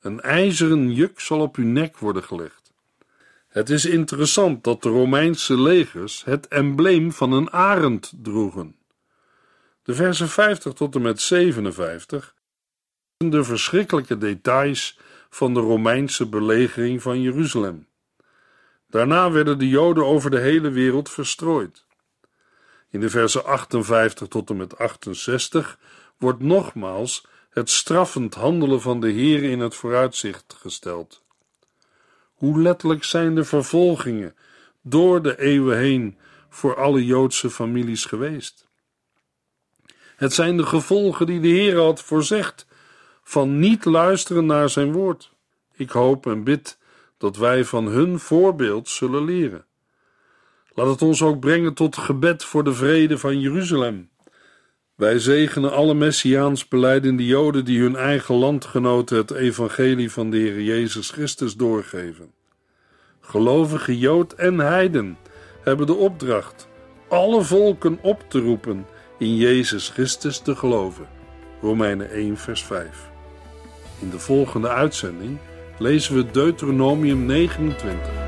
Een 0.00 0.20
ijzeren 0.20 0.92
juk 0.92 1.20
zal 1.20 1.40
op 1.40 1.56
uw 1.56 1.64
nek 1.64 1.98
worden 1.98 2.22
gelegd. 2.22 2.72
Het 3.48 3.70
is 3.70 3.84
interessant 3.84 4.64
dat 4.64 4.82
de 4.82 4.88
Romeinse 4.88 5.60
legers 5.60 6.24
het 6.24 6.48
embleem 6.48 7.12
van 7.12 7.32
een 7.32 7.52
arend 7.52 8.12
droegen. 8.22 8.76
De 9.82 9.94
versen 9.94 10.28
50 10.28 10.72
tot 10.72 10.94
en 10.94 11.02
met 11.02 11.20
57 11.20 12.34
de 13.16 13.44
verschrikkelijke 13.44 14.18
details 14.18 14.98
van 15.30 15.54
de 15.54 15.60
Romeinse 15.60 16.26
belegering 16.26 17.02
van 17.02 17.20
Jeruzalem. 17.20 17.86
Daarna 18.86 19.30
werden 19.30 19.58
de 19.58 19.68
Joden 19.68 20.06
over 20.06 20.30
de 20.30 20.40
hele 20.40 20.70
wereld 20.70 21.10
verstrooid. 21.10 21.84
In 22.90 23.00
de 23.00 23.10
versen 23.10 23.44
58 23.44 24.28
tot 24.28 24.50
en 24.50 24.56
met 24.56 24.78
68 24.78 25.78
wordt 26.16 26.40
nogmaals 26.40 27.26
het 27.58 27.70
straffend 27.70 28.34
handelen 28.34 28.80
van 28.80 29.00
de 29.00 29.10
Heer 29.10 29.42
in 29.42 29.60
het 29.60 29.74
vooruitzicht 29.74 30.56
gesteld. 30.58 31.22
Hoe 32.34 32.60
letterlijk 32.60 33.04
zijn 33.04 33.34
de 33.34 33.44
vervolgingen 33.44 34.36
door 34.82 35.22
de 35.22 35.40
eeuwen 35.40 35.78
heen 35.78 36.18
voor 36.48 36.76
alle 36.76 37.04
Joodse 37.04 37.50
families 37.50 38.04
geweest? 38.04 38.66
Het 40.16 40.32
zijn 40.32 40.56
de 40.56 40.66
gevolgen 40.66 41.26
die 41.26 41.40
de 41.40 41.48
Heer 41.48 41.78
had 41.78 42.02
voorzegd 42.02 42.66
van 43.22 43.58
niet 43.58 43.84
luisteren 43.84 44.46
naar 44.46 44.68
zijn 44.68 44.92
woord. 44.92 45.32
Ik 45.72 45.90
hoop 45.90 46.26
en 46.26 46.44
bid 46.44 46.78
dat 47.18 47.36
wij 47.36 47.64
van 47.64 47.86
hun 47.86 48.18
voorbeeld 48.18 48.88
zullen 48.88 49.24
leren. 49.24 49.66
Laat 50.74 50.88
het 50.88 51.02
ons 51.02 51.22
ook 51.22 51.40
brengen 51.40 51.74
tot 51.74 51.96
gebed 51.96 52.44
voor 52.44 52.64
de 52.64 52.72
vrede 52.72 53.18
van 53.18 53.40
Jeruzalem. 53.40 54.10
Wij 54.98 55.18
zegenen 55.18 55.72
alle 55.72 55.94
Messiaans 55.94 56.68
beleidende 56.68 57.26
Joden 57.26 57.64
die 57.64 57.80
hun 57.80 57.96
eigen 57.96 58.34
landgenoten 58.34 59.16
het 59.16 59.30
evangelie 59.30 60.12
van 60.12 60.30
de 60.30 60.36
Heer 60.36 60.60
Jezus 60.62 61.10
Christus 61.10 61.56
doorgeven. 61.56 62.32
Gelovige 63.20 63.98
Jood 63.98 64.32
en 64.32 64.58
Heiden 64.58 65.18
hebben 65.62 65.86
de 65.86 65.94
opdracht 65.94 66.68
alle 67.08 67.42
volken 67.42 67.98
op 68.02 68.24
te 68.28 68.40
roepen 68.40 68.86
in 69.18 69.36
Jezus 69.36 69.88
Christus 69.88 70.38
te 70.38 70.56
geloven. 70.56 71.08
Romeinen 71.60 72.10
1 72.10 72.36
vers 72.36 72.64
5. 72.64 73.10
In 74.00 74.10
de 74.10 74.18
volgende 74.18 74.68
uitzending 74.68 75.38
lezen 75.78 76.14
we 76.14 76.30
Deuteronomium 76.30 77.26
29. 77.26 78.27